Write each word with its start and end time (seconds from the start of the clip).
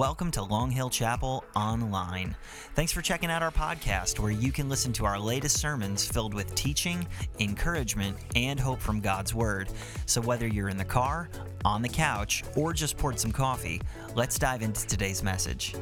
welcome 0.00 0.30
to 0.30 0.42
Long 0.42 0.70
Hill 0.70 0.88
Chapel 0.88 1.44
Online. 1.54 2.34
Thanks 2.74 2.90
for 2.90 3.02
checking 3.02 3.30
out 3.30 3.42
our 3.42 3.50
podcast 3.50 4.18
where 4.18 4.30
you 4.30 4.50
can 4.50 4.66
listen 4.66 4.94
to 4.94 5.04
our 5.04 5.18
latest 5.18 5.60
sermons 5.60 6.06
filled 6.06 6.32
with 6.32 6.54
teaching, 6.54 7.06
encouragement, 7.38 8.16
and 8.34 8.58
hope 8.58 8.80
from 8.80 9.00
God's 9.00 9.34
Word. 9.34 9.68
So, 10.06 10.22
whether 10.22 10.46
you're 10.46 10.70
in 10.70 10.78
the 10.78 10.86
car, 10.86 11.28
on 11.66 11.82
the 11.82 11.88
couch, 11.90 12.44
or 12.56 12.72
just 12.72 12.96
poured 12.96 13.20
some 13.20 13.30
coffee, 13.30 13.82
let's 14.14 14.38
dive 14.38 14.62
into 14.62 14.86
today's 14.86 15.22
message. 15.22 15.74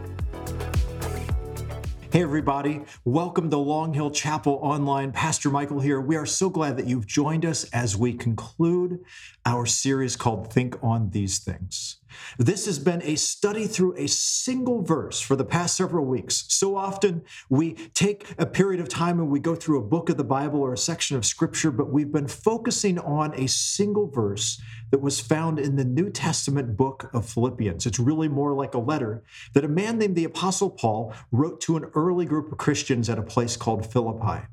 Hey, 2.11 2.23
everybody. 2.23 2.81
Welcome 3.05 3.51
to 3.51 3.57
Long 3.57 3.95
Hill 3.95 4.11
Chapel 4.11 4.59
Online. 4.63 5.13
Pastor 5.13 5.49
Michael 5.49 5.79
here. 5.79 6.01
We 6.01 6.17
are 6.17 6.27
so 6.27 6.51
glad 6.51 6.77
that 6.79 6.89
you've 6.89 7.07
joined 7.07 7.45
us 7.45 7.71
as 7.71 7.97
we 7.97 8.15
conclude 8.15 8.99
our 9.47 9.65
series 9.65 10.17
called 10.17 10.53
Think 10.53 10.77
on 10.83 11.11
These 11.11 11.39
Things. 11.39 11.99
This 12.39 12.67
has 12.67 12.79
been 12.79 13.03
a 13.03 13.17
study 13.17 13.67
through 13.67 13.95
a 13.97 14.09
single 14.09 14.83
verse 14.83 15.21
for 15.21 15.37
the 15.37 15.45
past 15.45 15.77
several 15.77 16.05
weeks. 16.05 16.45
So 16.49 16.77
often 16.77 17.23
we 17.49 17.75
take 17.95 18.27
a 18.39 18.47
period 18.47 18.81
of 18.81 18.89
time 18.89 19.19
and 19.19 19.31
we 19.31 19.41
go 19.41 19.55
through 19.55 19.79
a 19.79 19.85
book 19.85 20.09
of 20.09 20.17
the 20.17 20.25
Bible 20.25 20.61
or 20.61 20.73
a 20.73 20.79
section 20.79 21.17
of 21.17 21.27
scripture, 21.27 21.71
but 21.71 21.91
we've 21.91 22.13
been 22.13 22.29
focusing 22.29 22.99
on 22.99 23.35
a 23.35 23.47
single 23.49 24.09
verse 24.09 24.61
that 24.91 25.01
was 25.01 25.21
found 25.21 25.59
in 25.59 25.77
the 25.77 25.85
New 25.85 26.11
Testament 26.11 26.77
book 26.77 27.11
of 27.13 27.29
Philippians. 27.29 27.87
It's 27.87 27.99
really 27.99 28.29
more 28.29 28.55
like 28.55 28.75
a 28.75 28.79
letter 28.79 29.23
that 29.55 29.65
a 29.65 29.69
man 29.69 29.99
named 29.99 30.17
the 30.17 30.25
Apostle 30.25 30.71
Paul 30.71 31.13
wrote 31.31 31.61
to 31.63 31.77
an 31.77 31.85
early 31.95 32.25
group 32.25 32.51
of 32.51 32.59
Christians 32.59 33.11
at 33.11 33.19
a 33.19 33.23
place 33.23 33.57
called 33.57 33.91
Philippi. 33.91 34.47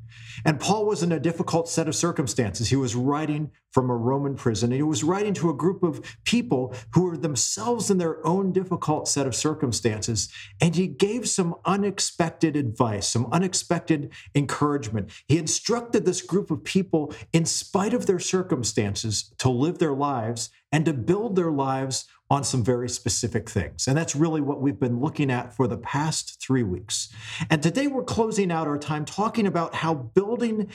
And 0.43 0.59
Paul 0.59 0.85
was 0.85 1.03
in 1.03 1.11
a 1.11 1.19
difficult 1.19 1.69
set 1.69 1.87
of 1.87 1.95
circumstances. 1.95 2.69
He 2.69 2.75
was 2.75 2.95
writing 2.95 3.51
from 3.71 3.89
a 3.89 3.95
Roman 3.95 4.35
prison, 4.35 4.71
and 4.71 4.77
he 4.77 4.83
was 4.83 5.03
writing 5.03 5.33
to 5.35 5.49
a 5.49 5.53
group 5.53 5.83
of 5.83 6.01
people 6.23 6.73
who 6.93 7.03
were 7.03 7.17
themselves 7.17 7.91
in 7.91 7.97
their 7.97 8.25
own 8.25 8.51
difficult 8.51 9.07
set 9.07 9.27
of 9.27 9.35
circumstances. 9.35 10.29
And 10.61 10.75
he 10.75 10.87
gave 10.87 11.27
some 11.27 11.55
unexpected 11.65 12.55
advice, 12.55 13.09
some 13.09 13.27
unexpected 13.31 14.11
encouragement. 14.33 15.11
He 15.27 15.37
instructed 15.37 16.05
this 16.05 16.21
group 16.21 16.51
of 16.51 16.63
people, 16.63 17.13
in 17.33 17.45
spite 17.45 17.93
of 17.93 18.05
their 18.05 18.19
circumstances, 18.19 19.33
to 19.39 19.49
live 19.49 19.79
their 19.79 19.93
lives 19.93 20.49
and 20.71 20.85
to 20.85 20.93
build 20.93 21.35
their 21.35 21.51
lives 21.51 22.05
on 22.29 22.43
some 22.43 22.63
very 22.63 22.89
specific 22.89 23.49
things. 23.49 23.87
And 23.87 23.97
that's 23.97 24.15
really 24.15 24.41
what 24.41 24.59
we've 24.59 24.79
been 24.79 24.99
looking 24.99 25.29
at 25.29 25.53
for 25.55 25.67
the 25.67 25.77
past 25.77 26.41
three 26.41 26.63
weeks. 26.63 27.13
And 27.49 27.61
today 27.61 27.87
we're 27.87 28.03
closing 28.03 28.51
out 28.51 28.67
our 28.67 28.79
time 28.79 29.05
talking 29.05 29.45
about 29.45 29.75
how 29.75 29.93
building 29.93 30.69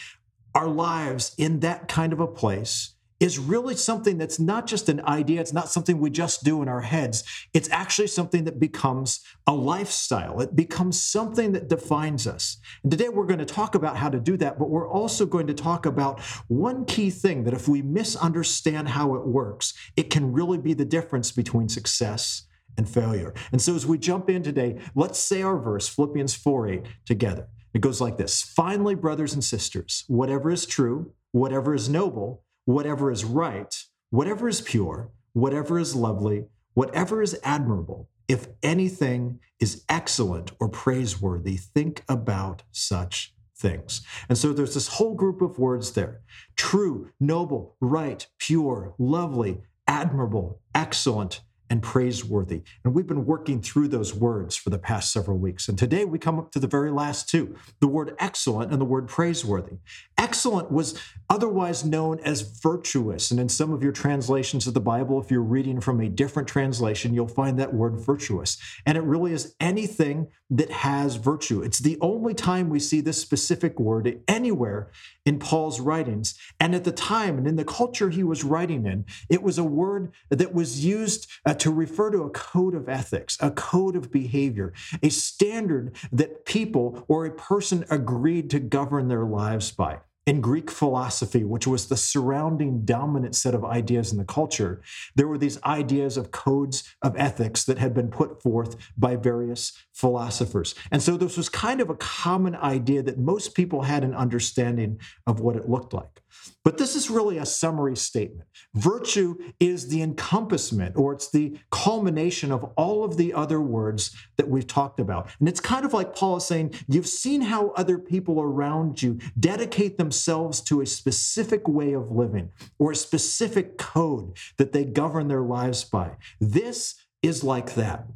our 0.55 0.69
lives 0.69 1.34
in 1.39 1.61
that 1.61 1.89
kind 1.89 2.12
of 2.12 2.21
a 2.21 2.27
place 2.27 2.95
is 3.21 3.39
really 3.39 3.77
something 3.77 4.17
that's 4.17 4.41
not 4.41 4.67
just 4.67 4.89
an 4.89 5.05
idea. 5.05 5.41
It's 5.41 5.53
not 5.53 5.69
something 5.69 5.99
we 5.99 6.11
just 6.11 6.43
do 6.43 6.63
in 6.63 6.69
our 6.69 6.81
heads. 6.81 7.23
It's 7.53 7.69
actually 7.71 8.09
something 8.09 8.45
that 8.45 8.59
becomes 8.59 9.21
a 9.47 9.53
lifestyle. 9.55 10.41
It 10.41 10.57
becomes 10.57 11.01
something 11.01 11.53
that 11.53 11.69
defines 11.69 12.27
us. 12.27 12.57
And 12.83 12.91
today 12.91 13.11
we're 13.11 13.27
going 13.27 13.39
to 13.39 13.45
talk 13.45 13.75
about 13.75 13.99
how 13.99 14.09
to 14.09 14.19
do 14.19 14.39
that, 14.39 14.59
but 14.59 14.71
we're 14.71 14.89
also 14.89 15.27
going 15.27 15.47
to 15.49 15.55
talk 15.55 15.85
about 15.85 16.21
one 16.49 16.87
key 16.87 17.11
thing 17.11 17.45
that 17.45 17.55
if 17.55 17.69
we 17.69 17.83
misunderstand 17.83 18.89
how 18.89 19.15
it 19.15 19.27
works, 19.27 19.75
it 19.97 20.09
can 20.09 20.33
really 20.33 20.59
be 20.59 20.73
the 20.73 20.87
difference 20.87 21.31
between 21.31 21.69
success 21.69 22.45
and 22.79 22.89
failure. 22.89 23.34
And 23.53 23.61
so 23.61 23.75
as 23.75 23.87
we 23.87 23.99
jump 23.99 24.31
in 24.31 24.43
today, 24.43 24.79
let's 24.95 25.19
say 25.19 25.43
our 25.43 25.59
verse, 25.59 25.89
Philippians 25.89 26.34
4 26.34 26.69
8, 26.69 26.83
together. 27.05 27.49
It 27.75 27.83
goes 27.83 28.01
like 28.01 28.17
this 28.17 28.43
Finally, 28.43 28.95
brothers 28.95 29.34
and 29.34 29.45
sisters, 29.45 30.05
whatever 30.09 30.51
is 30.51 30.65
true, 30.65 31.12
whatever 31.33 31.75
is 31.75 31.89
noble, 31.89 32.45
whatever 32.73 33.11
is 33.11 33.25
right, 33.25 33.75
whatever 34.11 34.49
is 34.49 34.61
pure, 34.61 35.11
whatever 35.33 35.79
is 35.79 35.95
lovely, 35.95 36.47
whatever 36.75 37.23
is 37.23 37.39
admirable, 37.43 38.09
if 38.29 38.47
anything 38.62 39.41
is 39.59 39.85
excellent 39.89 40.53
or 40.61 40.69
praiseworthy, 40.69 41.57
think 41.57 42.05
about 42.09 42.62
such 42.71 43.34
things. 43.56 44.03
And 44.28 44.39
so 44.39 44.53
there's 44.53 44.75
this 44.75 44.89
whole 44.89 45.15
group 45.15 45.43
of 45.43 45.59
words 45.59 45.93
there 45.93 46.22
true, 46.56 47.11
noble, 47.19 47.77
right, 47.81 48.27
pure, 48.39 48.94
lovely, 48.99 49.62
admirable, 49.87 50.61
excellent, 50.75 51.41
and 51.70 51.82
praiseworthy. 51.82 52.62
And 52.84 52.94
we've 52.94 53.06
been 53.06 53.25
working 53.25 53.62
through 53.62 53.88
those 53.88 54.12
words 54.12 54.56
for 54.56 54.70
the 54.70 54.78
past 54.78 55.12
several 55.12 55.38
weeks. 55.38 55.69
And 55.69 55.78
today 55.78 56.04
we 56.04 56.19
come 56.19 56.38
up 56.38 56.50
to 56.53 56.58
the 56.58 56.66
very 56.66 56.91
last 56.91 57.28
two 57.28 57.56
the 57.78 57.86
word 57.86 58.14
excellent 58.19 58.72
and 58.72 58.81
the 58.81 58.84
word 58.84 59.06
praiseworthy. 59.06 59.76
Excellent 60.19 60.70
was 60.70 61.00
otherwise 61.31 61.84
known 61.84 62.19
as 62.20 62.42
virtuous. 62.42 63.31
And 63.31 63.38
in 63.38 63.48
some 63.48 63.72
of 63.72 63.82
your 63.82 63.92
translations 63.92 64.66
of 64.66 64.75
the 64.75 64.81
Bible, 64.81 65.20
if 65.20 65.31
you're 65.31 65.41
reading 65.41 65.81
from 65.81 66.00
a 66.00 66.08
different 66.08 66.48
translation, 66.48 67.14
you'll 67.14 67.28
find 67.28 67.58
that 67.58 67.72
word 67.72 67.94
virtuous. 67.94 68.58
And 68.84 68.98
it 68.98 69.04
really 69.04 69.32
is 69.32 69.54
anything 69.60 70.28
that 70.50 70.70
has 70.70 71.14
virtue. 71.14 71.62
It's 71.62 71.78
the 71.78 71.97
only 72.00 72.34
time 72.34 72.69
we 72.69 72.81
see 72.81 73.00
this 73.00 73.20
specific 73.20 73.78
word 73.78 74.20
anywhere 74.26 74.91
in 75.25 75.38
Paul's 75.38 75.78
writings. 75.78 76.34
And 76.58 76.75
at 76.75 76.82
the 76.82 76.92
time 76.92 77.38
and 77.38 77.47
in 77.47 77.56
the 77.56 77.64
culture 77.64 78.10
he 78.10 78.25
was 78.25 78.42
writing 78.42 78.84
in, 78.84 79.04
it 79.28 79.42
was 79.42 79.58
a 79.58 79.64
word 79.64 80.12
that 80.28 80.52
was 80.52 80.84
used 80.84 81.31
uh, 81.47 81.54
to 81.60 81.71
refer 81.71 82.10
to 82.10 82.22
a 82.22 82.31
code 82.31 82.75
of 82.75 82.88
ethics, 82.88 83.37
a 83.41 83.50
code 83.50 83.97
of 83.97 84.10
behavior, 84.10 84.72
a 85.03 85.09
standard 85.09 85.94
that 86.12 86.44
people 86.44 87.04
or 87.09 87.26
a 87.26 87.31
person 87.31 87.84
agreed 87.91 88.50
to 88.50 88.59
govern 88.59 89.09
their 89.09 89.25
lives 89.25 89.70
by 89.70 89.99
in 90.26 90.41
Greek 90.41 90.70
philosophy, 90.70 91.43
which 91.44 91.66
was 91.66 91.88
the 91.88 91.97
surrounding 91.97 92.84
dominant 92.84 93.34
set 93.34 93.54
of 93.54 93.65
ideas 93.65 94.12
in 94.12 94.19
the 94.19 94.25
culture, 94.25 94.81
there 95.16 95.26
were 95.26 95.38
these 95.38 95.60
ideas 95.65 96.16
of 96.16 96.31
codes 96.31 96.84
of 97.03 97.16
ethics 97.16 97.65
that 97.65 97.78
had 97.78 97.94
been 97.94 98.09
put 98.09 98.43
forth 98.43 98.76
by 98.97 99.16
various 99.16 99.72
philosophers. 99.93 100.75
And 100.91 101.03
so 101.03 101.16
this 101.16 101.37
was 101.37 101.49
kind 101.49 101.81
of 101.81 101.91
a 101.91 101.97
common 101.97 102.54
idea 102.54 103.03
that 103.03 103.19
most 103.19 103.54
people 103.54 103.82
had 103.82 104.04
an 104.04 104.15
understanding 104.15 105.00
of 105.26 105.41
what 105.41 105.56
it 105.56 105.69
looked 105.69 105.94
like. 105.94 106.22
But 106.65 106.79
this 106.79 106.95
is 106.95 107.11
really 107.11 107.39
a 107.39 107.47
summary 107.47 107.97
statement. 107.97 108.49
Virtue 108.75 109.37
is 109.59 109.89
the 109.89 110.03
encompassment 110.03 110.97
or 110.97 111.13
it's 111.13 111.31
the 111.31 111.59
culmination 111.71 112.53
of 112.53 112.65
all 112.77 113.05
of 113.05 113.17
the 113.17 113.33
other 113.33 113.61
words 113.61 114.15
that 114.37 114.49
we've 114.49 114.67
talked 114.67 115.01
about. 115.01 115.31
And 115.39 115.49
it's 115.49 115.61
kind 115.61 115.85
of 115.85 115.93
like 115.93 116.15
Paul 116.15 116.37
is 116.37 116.47
saying, 116.47 116.75
you've 116.89 117.07
seen 117.07 117.43
how 117.43 117.71
other 117.71 117.99
people 117.99 118.41
around 118.41 119.03
you 119.03 119.19
dedicate 119.39 119.99
themselves 119.99 120.61
to 120.63 120.81
a 120.81 120.87
specific 120.87 121.67
way 121.67 121.93
of 121.93 122.11
living 122.11 122.51
or 122.79 122.93
a 122.93 122.97
specific 122.97 123.79
code 123.79 124.37
that 124.57 124.73
they 124.73 124.85
govern 124.85 125.29
their 125.29 125.43
lives 125.43 125.85
by. 125.85 126.17
This 126.41 126.95
is 127.23 127.45
like 127.45 127.75
that. 127.75 128.07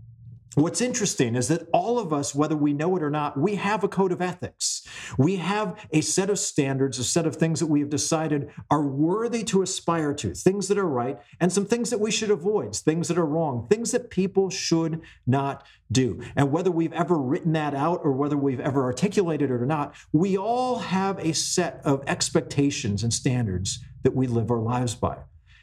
What's 0.55 0.81
interesting 0.81 1.35
is 1.35 1.49
that 1.49 1.69
all 1.73 1.99
of 1.99 2.13
us, 2.13 2.33
whether 2.33 2.57
we 2.57 2.73
know 2.73 2.97
it 2.97 3.03
or 3.03 3.11
not, 3.11 3.37
we 3.37 3.57
have 3.57 3.83
a 3.83 3.89
code 3.89 4.13
of 4.13 4.23
ethics. 4.23 4.87
We 5.19 5.37
have 5.37 5.85
a 5.93 6.01
set 6.01 6.31
of 6.31 6.39
standards, 6.39 6.99
a 6.99 7.05
set 7.05 7.27
of 7.27 7.35
things 7.35 7.59
that 7.59 7.67
we 7.67 7.81
have 7.81 7.91
decided 7.91 8.51
are 8.71 8.87
worthy 8.87 9.43
to 9.45 9.63
aspire 9.63 10.15
to, 10.15 10.33
things 10.33 10.69
that 10.69 10.79
are 10.79 10.89
right, 10.89 11.19
and 11.41 11.53
some 11.53 11.67
things 11.67 11.91
that 11.91 11.99
we 11.99 12.13
should 12.13 12.31
avoid, 12.31 12.77
things 12.77 13.09
that 13.09 13.19
are 13.19 13.27
wrong, 13.27 13.67
things 13.69 13.91
that 13.91 14.11
people 14.11 14.49
should 14.49 15.01
not 15.27 15.67
do. 15.91 16.23
And 16.37 16.53
whether 16.53 16.71
we've 16.71 16.93
ever 16.93 17.19
written 17.19 17.53
that 17.55 17.75
out 17.75 18.01
or 18.05 18.13
whether 18.13 18.37
we've 18.37 18.61
ever 18.61 18.85
articulated 18.85 19.51
it 19.51 19.55
or 19.55 19.67
not, 19.67 19.95
we 20.13 20.39
all 20.39 20.79
have 20.79 21.19
a 21.19 21.35
set 21.35 21.81
of 21.85 22.05
expectations 22.07 23.03
and 23.03 23.13
standards 23.13 23.81
that 24.05 24.15
we 24.15 24.29
live 24.29 24.51
our 24.53 24.61
lives 24.61 24.95
by. 24.95 25.19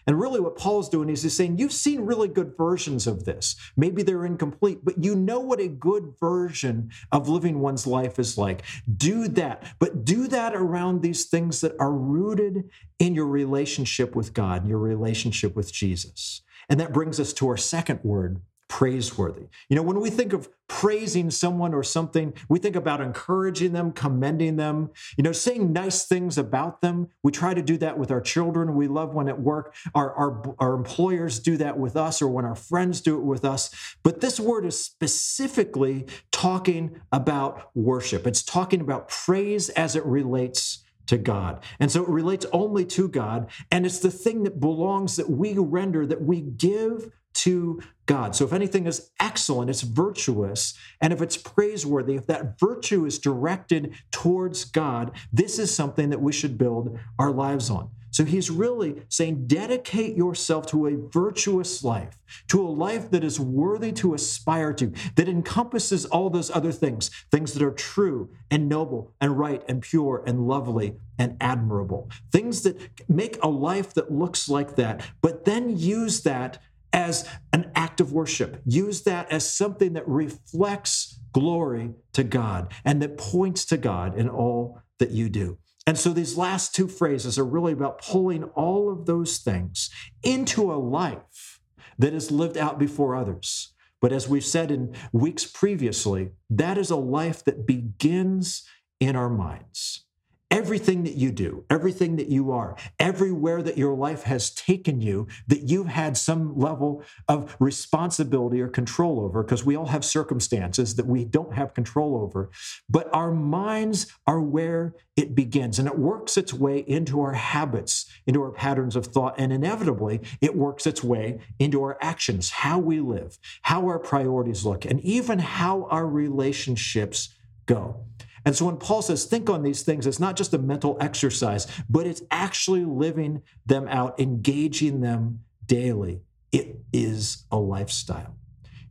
And 0.07 0.19
really, 0.19 0.39
what 0.39 0.57
Paul's 0.57 0.89
doing 0.89 1.09
is 1.09 1.23
he's 1.23 1.35
saying, 1.35 1.57
You've 1.57 1.73
seen 1.73 2.01
really 2.01 2.27
good 2.27 2.55
versions 2.57 3.07
of 3.07 3.25
this. 3.25 3.55
Maybe 3.77 4.03
they're 4.03 4.25
incomplete, 4.25 4.79
but 4.83 5.03
you 5.03 5.15
know 5.15 5.39
what 5.39 5.59
a 5.59 5.67
good 5.67 6.13
version 6.19 6.91
of 7.11 7.29
living 7.29 7.59
one's 7.59 7.85
life 7.85 8.19
is 8.19 8.37
like. 8.37 8.63
Do 8.97 9.27
that, 9.29 9.63
but 9.79 10.03
do 10.05 10.27
that 10.27 10.55
around 10.55 11.01
these 11.01 11.25
things 11.25 11.61
that 11.61 11.75
are 11.79 11.93
rooted 11.93 12.69
in 12.99 13.15
your 13.15 13.27
relationship 13.27 14.15
with 14.15 14.33
God, 14.33 14.67
your 14.67 14.79
relationship 14.79 15.55
with 15.55 15.71
Jesus. 15.71 16.41
And 16.69 16.79
that 16.79 16.93
brings 16.93 17.19
us 17.19 17.33
to 17.33 17.47
our 17.49 17.57
second 17.57 17.99
word, 18.03 18.41
praiseworthy. 18.71 19.47
You 19.67 19.75
know, 19.75 19.81
when 19.81 19.99
we 19.99 20.09
think 20.09 20.31
of 20.31 20.47
praising 20.69 21.29
someone 21.29 21.73
or 21.73 21.83
something, 21.83 22.33
we 22.47 22.57
think 22.57 22.77
about 22.77 23.01
encouraging 23.01 23.73
them, 23.73 23.91
commending 23.91 24.55
them, 24.55 24.91
you 25.17 25.25
know, 25.25 25.33
saying 25.33 25.73
nice 25.73 26.05
things 26.05 26.37
about 26.37 26.79
them. 26.79 27.09
We 27.21 27.33
try 27.33 27.53
to 27.53 27.61
do 27.61 27.77
that 27.79 27.97
with 27.97 28.11
our 28.11 28.21
children. 28.21 28.73
We 28.75 28.87
love 28.87 29.13
when 29.13 29.27
at 29.27 29.41
work 29.41 29.75
our, 29.93 30.13
our, 30.13 30.55
our 30.59 30.73
employers 30.73 31.37
do 31.39 31.57
that 31.57 31.77
with 31.77 31.97
us 31.97 32.21
or 32.21 32.29
when 32.29 32.45
our 32.45 32.55
friends 32.55 33.01
do 33.01 33.17
it 33.17 33.23
with 33.23 33.43
us. 33.43 33.71
But 34.03 34.21
this 34.21 34.39
word 34.39 34.65
is 34.65 34.79
specifically 34.79 36.05
talking 36.31 37.01
about 37.11 37.75
worship, 37.75 38.25
it's 38.25 38.41
talking 38.41 38.79
about 38.79 39.09
praise 39.09 39.67
as 39.71 39.97
it 39.97 40.05
relates 40.05 40.85
to 41.07 41.17
God. 41.17 41.61
And 41.81 41.91
so 41.91 42.03
it 42.03 42.09
relates 42.09 42.45
only 42.53 42.85
to 42.85 43.09
God. 43.09 43.49
And 43.69 43.85
it's 43.85 43.99
the 43.99 44.09
thing 44.11 44.43
that 44.43 44.61
belongs 44.61 45.17
that 45.17 45.29
we 45.29 45.57
render, 45.57 46.05
that 46.05 46.21
we 46.21 46.39
give 46.39 47.11
to 47.41 47.81
God. 48.05 48.35
So 48.35 48.45
if 48.45 48.53
anything 48.53 48.85
is 48.85 49.11
excellent, 49.19 49.69
it's 49.69 49.81
virtuous. 49.81 50.73
And 50.99 51.11
if 51.13 51.21
it's 51.21 51.37
praiseworthy, 51.37 52.15
if 52.15 52.27
that 52.27 52.59
virtue 52.59 53.05
is 53.05 53.17
directed 53.17 53.95
towards 54.11 54.65
God, 54.65 55.11
this 55.33 55.57
is 55.57 55.73
something 55.73 56.09
that 56.09 56.21
we 56.21 56.33
should 56.33 56.57
build 56.57 56.99
our 57.17 57.31
lives 57.31 57.69
on. 57.69 57.89
So 58.11 58.25
he's 58.25 58.51
really 58.51 59.03
saying, 59.07 59.47
dedicate 59.47 60.17
yourself 60.17 60.67
to 60.67 60.87
a 60.87 60.97
virtuous 60.97 61.81
life, 61.81 62.17
to 62.49 62.61
a 62.61 62.67
life 62.67 63.09
that 63.11 63.23
is 63.23 63.39
worthy 63.39 63.93
to 63.93 64.13
aspire 64.13 64.73
to, 64.73 64.91
that 65.15 65.29
encompasses 65.29 66.05
all 66.05 66.29
those 66.29 66.51
other 66.51 66.73
things, 66.73 67.09
things 67.31 67.53
that 67.53 67.63
are 67.63 67.71
true 67.71 68.29
and 68.51 68.67
noble 68.67 69.13
and 69.21 69.39
right 69.39 69.63
and 69.69 69.81
pure 69.81 70.23
and 70.27 70.45
lovely 70.45 70.97
and 71.17 71.37
admirable, 71.39 72.09
things 72.31 72.63
that 72.63 72.77
make 73.07 73.41
a 73.41 73.47
life 73.47 73.93
that 73.93 74.11
looks 74.11 74.49
like 74.49 74.75
that, 74.75 75.01
but 75.21 75.45
then 75.45 75.77
use 75.77 76.23
that 76.23 76.61
as 76.93 77.27
an 77.53 77.71
act 77.75 78.01
of 78.01 78.11
worship, 78.11 78.61
use 78.65 79.03
that 79.03 79.31
as 79.31 79.49
something 79.49 79.93
that 79.93 80.07
reflects 80.07 81.19
glory 81.33 81.91
to 82.13 82.23
God 82.23 82.73
and 82.83 83.01
that 83.01 83.17
points 83.17 83.65
to 83.65 83.77
God 83.77 84.17
in 84.17 84.29
all 84.29 84.81
that 84.99 85.11
you 85.11 85.29
do. 85.29 85.57
And 85.87 85.97
so 85.97 86.13
these 86.13 86.37
last 86.37 86.75
two 86.75 86.87
phrases 86.87 87.39
are 87.39 87.45
really 87.45 87.73
about 87.73 88.01
pulling 88.01 88.43
all 88.43 88.91
of 88.91 89.05
those 89.05 89.37
things 89.37 89.89
into 90.21 90.71
a 90.71 90.75
life 90.75 91.59
that 91.97 92.13
is 92.13 92.31
lived 92.31 92.57
out 92.57 92.77
before 92.77 93.15
others. 93.15 93.73
But 93.99 94.11
as 94.11 94.27
we've 94.27 94.45
said 94.45 94.71
in 94.71 94.95
weeks 95.11 95.45
previously, 95.45 96.31
that 96.49 96.77
is 96.77 96.91
a 96.91 96.95
life 96.95 97.43
that 97.45 97.65
begins 97.65 98.63
in 98.99 99.15
our 99.15 99.29
minds 99.29 100.05
everything 100.51 101.03
that 101.03 101.15
you 101.15 101.31
do, 101.31 101.65
everything 101.69 102.17
that 102.17 102.27
you 102.27 102.51
are, 102.51 102.75
everywhere 102.99 103.63
that 103.63 103.77
your 103.77 103.95
life 103.95 104.23
has 104.23 104.51
taken 104.51 104.99
you, 104.99 105.27
that 105.47 105.69
you've 105.69 105.87
had 105.87 106.17
some 106.17 106.57
level 106.59 107.01
of 107.27 107.55
responsibility 107.59 108.61
or 108.61 108.67
control 108.67 109.21
over, 109.21 109.41
because 109.41 109.65
we 109.65 109.77
all 109.77 109.87
have 109.87 110.03
circumstances 110.03 110.95
that 110.95 111.07
we 111.07 111.23
don't 111.23 111.53
have 111.53 111.73
control 111.73 112.17
over. 112.17 112.51
But 112.89 113.09
our 113.13 113.31
minds 113.31 114.07
are 114.27 114.41
where 114.41 114.93
it 115.15 115.33
begins, 115.35 115.79
and 115.79 115.87
it 115.87 115.97
works 115.97 116.37
its 116.37 116.53
way 116.53 116.79
into 116.79 117.21
our 117.21 117.33
habits, 117.33 118.05
into 118.27 118.41
our 118.41 118.51
patterns 118.51 118.95
of 118.95 119.07
thought, 119.07 119.35
and 119.37 119.53
inevitably, 119.53 120.19
it 120.41 120.55
works 120.55 120.85
its 120.85 121.03
way 121.03 121.39
into 121.59 121.81
our 121.81 121.97
actions, 122.01 122.49
how 122.49 122.77
we 122.77 122.99
live, 122.99 123.39
how 123.61 123.87
our 123.87 123.99
priorities 123.99 124.65
look, 124.65 124.83
and 124.83 124.99
even 125.01 125.39
how 125.39 125.87
our 125.89 126.07
relationships 126.07 127.33
go. 127.65 128.05
And 128.45 128.55
so 128.55 128.65
when 128.65 128.77
Paul 128.77 129.01
says, 129.01 129.25
think 129.25 129.49
on 129.49 129.63
these 129.63 129.83
things, 129.83 130.07
it's 130.07 130.19
not 130.19 130.35
just 130.35 130.53
a 130.53 130.57
mental 130.57 130.97
exercise, 130.99 131.67
but 131.89 132.07
it's 132.07 132.23
actually 132.31 132.85
living 132.85 133.43
them 133.65 133.87
out, 133.87 134.19
engaging 134.19 135.01
them 135.01 135.41
daily. 135.65 136.21
It 136.51 136.79
is 136.91 137.45
a 137.51 137.57
lifestyle. 137.57 138.35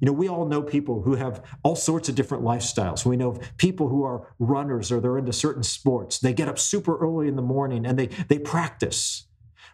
You 0.01 0.07
know, 0.07 0.13
we 0.13 0.29
all 0.29 0.47
know 0.47 0.63
people 0.63 1.03
who 1.03 1.15
have 1.17 1.45
all 1.63 1.77
sorts 1.77 2.09
of 2.09 2.15
different 2.15 2.43
lifestyles. 2.43 3.05
We 3.05 3.19
know 3.19 3.39
people 3.59 3.89
who 3.89 4.03
are 4.05 4.35
runners 4.39 4.91
or 4.91 5.01
they're 5.01 5.19
into 5.19 5.33
certain 5.33 5.63
sports. 5.63 6.19
They 6.19 6.33
get 6.33 6.49
up 6.49 6.59
super 6.59 6.97
early 6.97 7.29
in 7.29 7.37
the 7.37 7.43
morning 7.43 7.85
and 7.85 7.99
they, 7.99 8.07
they 8.07 8.39
practice. 8.39 9.27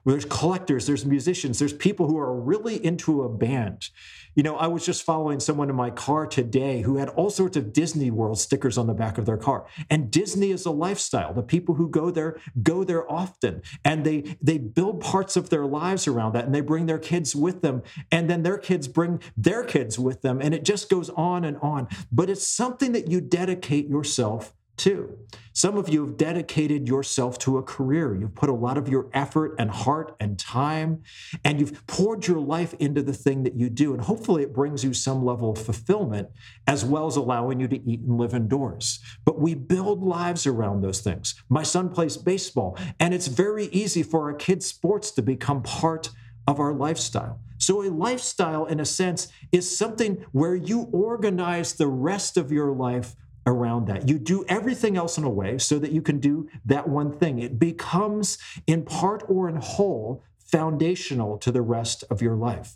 There's 0.05 0.25
collectors, 0.25 0.87
there's 0.87 1.05
musicians, 1.05 1.59
there's 1.59 1.73
people 1.73 2.07
who 2.07 2.17
are 2.17 2.35
really 2.35 2.85
into 2.85 3.23
a 3.23 3.29
band. 3.29 3.91
You 4.37 4.43
know, 4.43 4.57
I 4.57 4.67
was 4.67 4.85
just 4.85 5.03
following 5.03 5.41
someone 5.41 5.71
in 5.71 5.77
my 5.77 5.89
car 5.89 6.27
today 6.27 6.83
who 6.83 6.99
had 6.99 7.09
all 7.09 7.31
sorts 7.31 7.57
of 7.57 7.73
Disney 7.73 8.11
World 8.11 8.39
stickers 8.39 8.77
on 8.77 8.87
the 8.87 8.93
back 8.93 9.17
of 9.17 9.25
their 9.25 9.39
car. 9.39 9.67
And 9.89 10.11
Disney 10.11 10.51
is 10.51 10.67
a 10.67 10.71
lifestyle. 10.71 11.33
The 11.33 11.43
people 11.43 11.77
who 11.77 11.89
go 11.89 12.11
there 12.11 12.39
go 12.63 12.85
there 12.85 13.11
often 13.11 13.63
and 13.83 14.05
they 14.05 14.37
they 14.43 14.59
build 14.59 15.01
parts 15.01 15.37
of 15.37 15.49
their 15.49 15.65
lives 15.65 16.07
around 16.07 16.35
that 16.35 16.45
and 16.45 16.55
they 16.55 16.61
bring 16.61 16.85
their 16.85 16.99
kids 16.99 17.35
with 17.35 17.63
them 17.63 17.83
and 18.13 18.29
then 18.29 18.43
their 18.43 18.59
kids 18.59 18.89
bring 18.89 19.23
their 19.39 19.65
kids 19.65 19.99
with 19.99 20.21
them 20.21 20.43
and 20.43 20.53
it 20.53 20.65
just 20.67 20.91
goes 20.91 21.09
on 21.11 21.43
and 21.43 21.57
on. 21.63 21.89
But 22.13 22.29
it's 22.29 22.47
something 22.47 22.93
that 22.93 23.11
you 23.11 23.23
dedicate 23.23 23.89
yourself 23.89 24.53
too. 24.77 25.19
Some 25.53 25.79
of 25.79 25.89
you 25.89 26.05
have 26.05 26.19
dedicated 26.19 26.87
yourself 26.87 27.39
to 27.39 27.57
a 27.57 27.63
career. 27.63 28.15
You've 28.15 28.35
put 28.35 28.51
a 28.51 28.55
lot 28.55 28.77
of 28.77 28.89
your 28.89 29.09
effort 29.15 29.55
and 29.59 29.71
heart 29.71 30.15
and 30.21 30.39
time, 30.39 31.03
and 31.45 31.59
you've 31.59 31.87
poured 31.87 32.27
your 32.27 32.41
life 32.41 32.75
into 32.75 33.03
the 33.03 33.15
thing 33.15 33.43
that 33.45 33.55
you 33.55 33.71
do. 33.71 33.95
And 33.95 34.03
hopefully, 34.03 34.43
it 34.43 34.53
brings 34.53 34.85
you 34.85 34.93
some 34.93 35.25
level 35.25 35.53
of 35.53 35.59
fulfillment 35.59 36.29
as 36.67 36.85
well 36.85 37.07
as 37.07 37.17
allowing 37.17 37.59
you 37.59 37.69
to 37.69 37.91
eat 37.91 38.01
and 38.01 38.19
live 38.19 38.35
indoors. 38.35 39.01
But 39.25 39.41
we 39.41 39.55
build 39.55 40.03
lives 40.03 40.47
around 40.47 40.83
those 40.83 41.01
things. 41.01 41.35
My 41.49 41.63
son 41.63 41.89
plays 41.89 42.19
baseball, 42.19 42.77
and 43.01 43.15
it's 43.15 43.29
very 43.29 43.67
easy 43.67 44.03
for 44.03 44.31
our 44.31 44.35
kids' 44.35 44.67
sports 44.67 45.11
to 45.13 45.23
become 45.23 45.63
part 45.63 46.11
of 46.47 46.61
our 46.61 46.75
lifestyle. 46.75 47.41
So, 47.59 47.83
a 47.83 47.89
lifestyle, 47.89 48.67
in 48.67 48.81
a 48.81 48.85
sense, 48.85 49.29
is 49.53 49.77
something 49.77 50.25
where 50.33 50.55
you 50.55 50.89
organize 50.93 51.75
the 51.75 51.89
rest 51.89 52.37
of 52.37 52.53
your 52.53 52.73
life 52.73 53.17
around 53.47 53.87
that. 53.87 54.09
You 54.09 54.19
do 54.19 54.45
everything 54.49 54.97
else 54.97 55.19
in 55.19 55.25
a 55.25 55.31
way 55.31 55.59
so 55.59 55.79
that 55.79 55.93
you 55.93 56.03
can 56.03 56.19
do 56.19 56.49
that 56.65 56.89
one 56.89 57.13
thing. 57.13 57.39
It 57.39 57.59
becomes, 57.59 58.39
in 58.67 58.85
part 58.85 59.23
or 59.29 59.49
in 59.49 59.57
whole, 59.57 60.23
foundational 60.39 61.39
to 61.39 61.51
the 61.51 61.63
rest 61.63 62.05
of 62.11 62.23
your 62.23 62.37
life. 62.37 62.75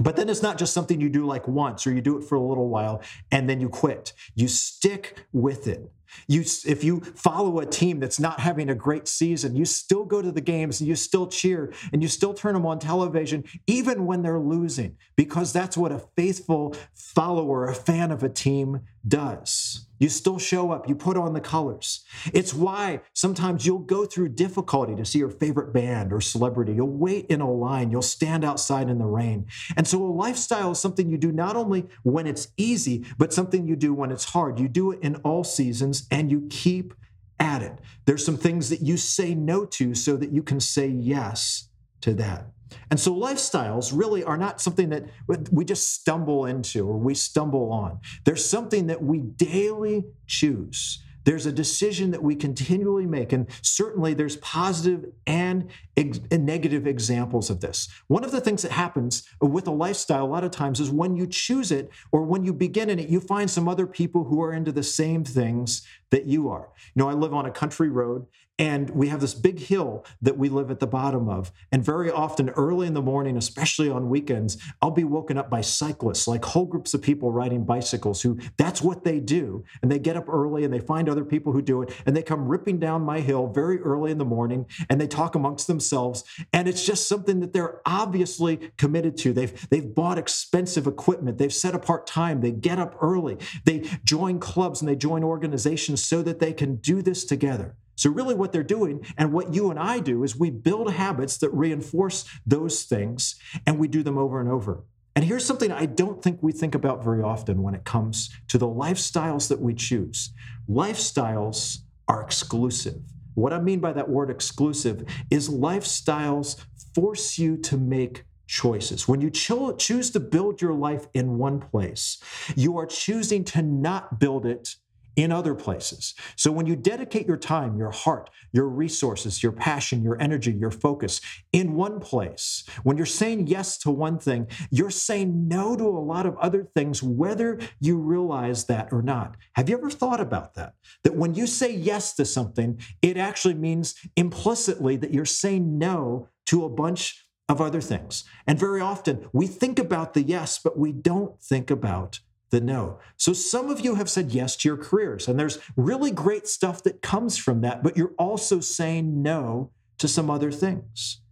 But 0.00 0.16
then 0.16 0.28
it's 0.28 0.42
not 0.42 0.58
just 0.58 0.72
something 0.72 1.00
you 1.00 1.10
do 1.10 1.26
like 1.26 1.46
once 1.46 1.86
or 1.86 1.92
you 1.92 2.00
do 2.00 2.16
it 2.16 2.24
for 2.24 2.36
a 2.36 2.40
little 2.40 2.68
while 2.68 3.02
and 3.30 3.48
then 3.48 3.60
you 3.60 3.68
quit. 3.68 4.14
You 4.34 4.48
stick 4.48 5.26
with 5.32 5.66
it. 5.66 5.92
You, 6.26 6.42
if 6.66 6.84
you 6.84 7.00
follow 7.00 7.58
a 7.58 7.66
team 7.66 8.00
that's 8.00 8.20
not 8.20 8.40
having 8.40 8.70
a 8.70 8.74
great 8.74 9.08
season, 9.08 9.56
you 9.56 9.64
still 9.64 10.04
go 10.04 10.22
to 10.22 10.32
the 10.32 10.40
games 10.40 10.80
and 10.80 10.88
you 10.88 10.96
still 10.96 11.26
cheer 11.26 11.72
and 11.92 12.02
you 12.02 12.08
still 12.08 12.34
turn 12.34 12.54
them 12.54 12.66
on 12.66 12.78
television, 12.78 13.44
even 13.66 14.06
when 14.06 14.22
they're 14.22 14.38
losing, 14.38 14.96
because 15.16 15.52
that's 15.52 15.76
what 15.76 15.92
a 15.92 15.98
faithful 16.16 16.74
follower, 16.94 17.66
a 17.66 17.74
fan 17.74 18.10
of 18.10 18.22
a 18.22 18.28
team 18.28 18.80
does. 19.06 19.86
You 19.98 20.08
still 20.08 20.38
show 20.38 20.72
up, 20.72 20.88
you 20.88 20.96
put 20.96 21.16
on 21.16 21.32
the 21.32 21.40
colors. 21.40 22.04
It's 22.32 22.52
why 22.52 23.02
sometimes 23.12 23.64
you'll 23.64 23.78
go 23.78 24.04
through 24.04 24.30
difficulty 24.30 24.96
to 24.96 25.04
see 25.04 25.20
your 25.20 25.30
favorite 25.30 25.72
band 25.72 26.12
or 26.12 26.20
celebrity. 26.20 26.72
You'll 26.72 26.88
wait 26.88 27.26
in 27.26 27.40
a 27.40 27.48
line, 27.48 27.92
you'll 27.92 28.02
stand 28.02 28.44
outside 28.44 28.88
in 28.88 28.98
the 28.98 29.06
rain. 29.06 29.46
And 29.76 29.86
so 29.86 30.02
a 30.04 30.10
lifestyle 30.10 30.72
is 30.72 30.80
something 30.80 31.08
you 31.08 31.18
do 31.18 31.30
not 31.30 31.54
only 31.54 31.86
when 32.02 32.26
it's 32.26 32.48
easy, 32.56 33.04
but 33.16 33.32
something 33.32 33.64
you 33.64 33.76
do 33.76 33.94
when 33.94 34.10
it's 34.10 34.24
hard. 34.24 34.58
You 34.58 34.66
do 34.66 34.90
it 34.90 35.00
in 35.02 35.16
all 35.16 35.44
seasons 35.44 36.01
and 36.10 36.30
you 36.30 36.46
keep 36.50 36.94
at 37.38 37.62
it. 37.62 37.78
There's 38.04 38.24
some 38.24 38.36
things 38.36 38.68
that 38.70 38.82
you 38.82 38.96
say 38.96 39.34
no 39.34 39.64
to 39.66 39.94
so 39.94 40.16
that 40.16 40.32
you 40.32 40.42
can 40.42 40.60
say 40.60 40.86
yes 40.86 41.68
to 42.02 42.14
that. 42.14 42.46
And 42.90 42.98
so 42.98 43.14
lifestyles 43.14 43.92
really 43.94 44.24
are 44.24 44.36
not 44.36 44.60
something 44.60 44.88
that 44.90 45.04
we 45.50 45.64
just 45.64 45.92
stumble 45.92 46.46
into 46.46 46.88
or 46.88 46.96
we 46.96 47.14
stumble 47.14 47.70
on. 47.70 48.00
There's 48.24 48.44
something 48.44 48.86
that 48.86 49.02
we 49.02 49.18
daily 49.18 50.04
choose. 50.26 51.02
There's 51.24 51.46
a 51.46 51.52
decision 51.52 52.10
that 52.10 52.22
we 52.22 52.34
continually 52.34 53.06
make, 53.06 53.32
and 53.32 53.46
certainly 53.62 54.14
there's 54.14 54.36
positive 54.36 55.06
and, 55.26 55.70
ex- 55.96 56.20
and, 56.30 56.46
negative 56.46 56.86
examples 56.86 57.50
of 57.50 57.60
this. 57.60 57.88
One 58.08 58.24
of 58.24 58.32
the 58.32 58.40
things 58.40 58.62
that 58.62 58.72
happens 58.72 59.28
with 59.40 59.66
a 59.66 59.70
lifestyle 59.70 60.24
a 60.24 60.26
lot 60.26 60.44
of 60.44 60.50
times 60.50 60.80
is 60.80 60.90
when 60.90 61.16
you 61.16 61.26
choose 61.26 61.70
it 61.70 61.90
or 62.10 62.22
when 62.22 62.44
you 62.44 62.52
begin 62.52 62.90
in 62.90 62.98
it, 62.98 63.08
you 63.08 63.20
find 63.20 63.50
some 63.50 63.68
other 63.68 63.86
people 63.86 64.24
who 64.24 64.42
are 64.42 64.52
into 64.52 64.72
the 64.72 64.82
same 64.82 65.24
things 65.24 65.86
that 66.10 66.26
you 66.26 66.48
are. 66.48 66.68
You 66.94 67.02
know, 67.02 67.08
I 67.08 67.14
live 67.14 67.32
on 67.32 67.46
a 67.46 67.50
country 67.50 67.88
road, 67.88 68.26
and 68.58 68.90
we 68.90 69.08
have 69.08 69.20
this 69.20 69.34
big 69.34 69.58
hill 69.58 70.04
that 70.20 70.36
we 70.36 70.48
live 70.48 70.70
at 70.70 70.78
the 70.78 70.86
bottom 70.86 71.28
of. 71.28 71.50
And 71.72 71.82
very 71.82 72.10
often, 72.10 72.50
early 72.50 72.86
in 72.86 72.94
the 72.94 73.02
morning, 73.02 73.36
especially 73.36 73.88
on 73.88 74.10
weekends, 74.10 74.58
I'll 74.80 74.90
be 74.90 75.04
woken 75.04 75.38
up 75.38 75.48
by 75.48 75.62
cyclists, 75.62 76.28
like 76.28 76.44
whole 76.44 76.66
groups 76.66 76.92
of 76.92 77.00
people 77.00 77.32
riding 77.32 77.64
bicycles 77.64 78.22
who 78.22 78.38
that's 78.58 78.82
what 78.82 79.04
they 79.04 79.20
do. 79.20 79.64
And 79.80 79.90
they 79.90 79.98
get 79.98 80.16
up 80.16 80.28
early 80.28 80.64
and 80.64 80.72
they 80.72 80.80
find 80.80 81.08
other 81.08 81.24
people 81.24 81.52
who 81.52 81.62
do 81.62 81.82
it. 81.82 81.92
And 82.04 82.14
they 82.14 82.22
come 82.22 82.46
ripping 82.46 82.78
down 82.78 83.02
my 83.02 83.20
hill 83.20 83.46
very 83.46 83.80
early 83.80 84.10
in 84.10 84.18
the 84.18 84.24
morning 84.24 84.66
and 84.90 85.00
they 85.00 85.06
talk 85.08 85.34
amongst 85.34 85.66
themselves. 85.66 86.22
And 86.52 86.68
it's 86.68 86.84
just 86.84 87.08
something 87.08 87.40
that 87.40 87.52
they're 87.52 87.80
obviously 87.86 88.70
committed 88.76 89.16
to. 89.18 89.32
They've, 89.32 89.68
they've 89.70 89.94
bought 89.94 90.18
expensive 90.18 90.86
equipment, 90.86 91.38
they've 91.38 91.52
set 91.52 91.74
apart 91.74 92.06
time, 92.06 92.40
they 92.42 92.52
get 92.52 92.78
up 92.78 92.96
early, 93.00 93.38
they 93.64 93.88
join 94.04 94.38
clubs 94.38 94.80
and 94.82 94.88
they 94.88 94.96
join 94.96 95.24
organizations 95.24 96.04
so 96.04 96.22
that 96.22 96.38
they 96.38 96.52
can 96.52 96.76
do 96.76 97.00
this 97.00 97.24
together. 97.24 97.76
So, 98.02 98.10
really, 98.10 98.34
what 98.34 98.50
they're 98.50 98.64
doing 98.64 99.06
and 99.16 99.32
what 99.32 99.54
you 99.54 99.70
and 99.70 99.78
I 99.78 100.00
do 100.00 100.24
is 100.24 100.36
we 100.36 100.50
build 100.50 100.92
habits 100.92 101.38
that 101.38 101.50
reinforce 101.50 102.24
those 102.44 102.82
things 102.82 103.36
and 103.64 103.78
we 103.78 103.86
do 103.86 104.02
them 104.02 104.18
over 104.18 104.40
and 104.40 104.48
over. 104.48 104.82
And 105.14 105.24
here's 105.24 105.44
something 105.44 105.70
I 105.70 105.86
don't 105.86 106.20
think 106.20 106.42
we 106.42 106.50
think 106.50 106.74
about 106.74 107.04
very 107.04 107.22
often 107.22 107.62
when 107.62 107.76
it 107.76 107.84
comes 107.84 108.28
to 108.48 108.58
the 108.58 108.66
lifestyles 108.66 109.48
that 109.50 109.60
we 109.60 109.72
choose 109.72 110.32
lifestyles 110.68 111.82
are 112.08 112.22
exclusive. 112.22 113.00
What 113.34 113.52
I 113.52 113.60
mean 113.60 113.78
by 113.78 113.92
that 113.92 114.08
word 114.08 114.30
exclusive 114.30 115.04
is 115.30 115.48
lifestyles 115.48 116.60
force 116.96 117.38
you 117.38 117.56
to 117.58 117.76
make 117.76 118.24
choices. 118.48 119.06
When 119.06 119.20
you 119.20 119.30
cho- 119.30 119.76
choose 119.76 120.10
to 120.10 120.18
build 120.18 120.60
your 120.60 120.74
life 120.74 121.06
in 121.14 121.38
one 121.38 121.60
place, 121.60 122.18
you 122.56 122.76
are 122.78 122.86
choosing 122.86 123.44
to 123.44 123.62
not 123.62 124.18
build 124.18 124.44
it 124.44 124.74
in 125.16 125.32
other 125.32 125.54
places. 125.54 126.14
So 126.36 126.50
when 126.50 126.66
you 126.66 126.76
dedicate 126.76 127.26
your 127.26 127.36
time, 127.36 127.76
your 127.76 127.90
heart, 127.90 128.30
your 128.52 128.68
resources, 128.68 129.42
your 129.42 129.52
passion, 129.52 130.02
your 130.02 130.20
energy, 130.20 130.52
your 130.52 130.70
focus 130.70 131.20
in 131.52 131.74
one 131.74 132.00
place, 132.00 132.64
when 132.82 132.96
you're 132.96 133.06
saying 133.06 133.46
yes 133.46 133.78
to 133.78 133.90
one 133.90 134.18
thing, 134.18 134.48
you're 134.70 134.90
saying 134.90 135.48
no 135.48 135.76
to 135.76 135.86
a 135.86 136.00
lot 136.00 136.26
of 136.26 136.36
other 136.38 136.64
things, 136.74 137.02
whether 137.02 137.58
you 137.80 137.98
realize 137.98 138.64
that 138.66 138.92
or 138.92 139.02
not. 139.02 139.36
Have 139.54 139.68
you 139.68 139.76
ever 139.76 139.90
thought 139.90 140.20
about 140.20 140.54
that? 140.54 140.74
That 141.04 141.16
when 141.16 141.34
you 141.34 141.46
say 141.46 141.74
yes 141.74 142.14
to 142.14 142.24
something, 142.24 142.80
it 143.02 143.16
actually 143.16 143.54
means 143.54 143.94
implicitly 144.16 144.96
that 144.96 145.12
you're 145.12 145.24
saying 145.24 145.78
no 145.78 146.28
to 146.46 146.64
a 146.64 146.70
bunch 146.70 147.26
of 147.48 147.60
other 147.60 147.80
things. 147.80 148.24
And 148.46 148.58
very 148.58 148.80
often 148.80 149.28
we 149.32 149.46
think 149.46 149.78
about 149.78 150.14
the 150.14 150.22
yes, 150.22 150.58
but 150.62 150.78
we 150.78 150.92
don't 150.92 151.40
think 151.40 151.70
about 151.70 152.20
the 152.52 152.60
no. 152.60 153.00
So 153.16 153.32
some 153.32 153.70
of 153.70 153.80
you 153.80 153.96
have 153.96 154.08
said 154.08 154.30
yes 154.30 154.54
to 154.56 154.68
your 154.68 154.76
careers, 154.76 155.26
and 155.26 155.40
there's 155.40 155.58
really 155.74 156.12
great 156.12 156.46
stuff 156.46 156.82
that 156.84 157.02
comes 157.02 157.36
from 157.36 157.62
that, 157.62 157.82
but 157.82 157.96
you're 157.96 158.14
also 158.18 158.60
saying 158.60 159.22
no 159.22 159.70
to 159.98 160.06
some 160.06 160.30
other 160.30 160.52
things. 160.52 161.22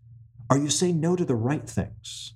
Are 0.49 0.59
you 0.59 0.71
saying 0.71 0.99
no 0.99 1.15
to 1.15 1.25
the 1.25 1.37
right 1.37 1.69
things? 1.69 2.35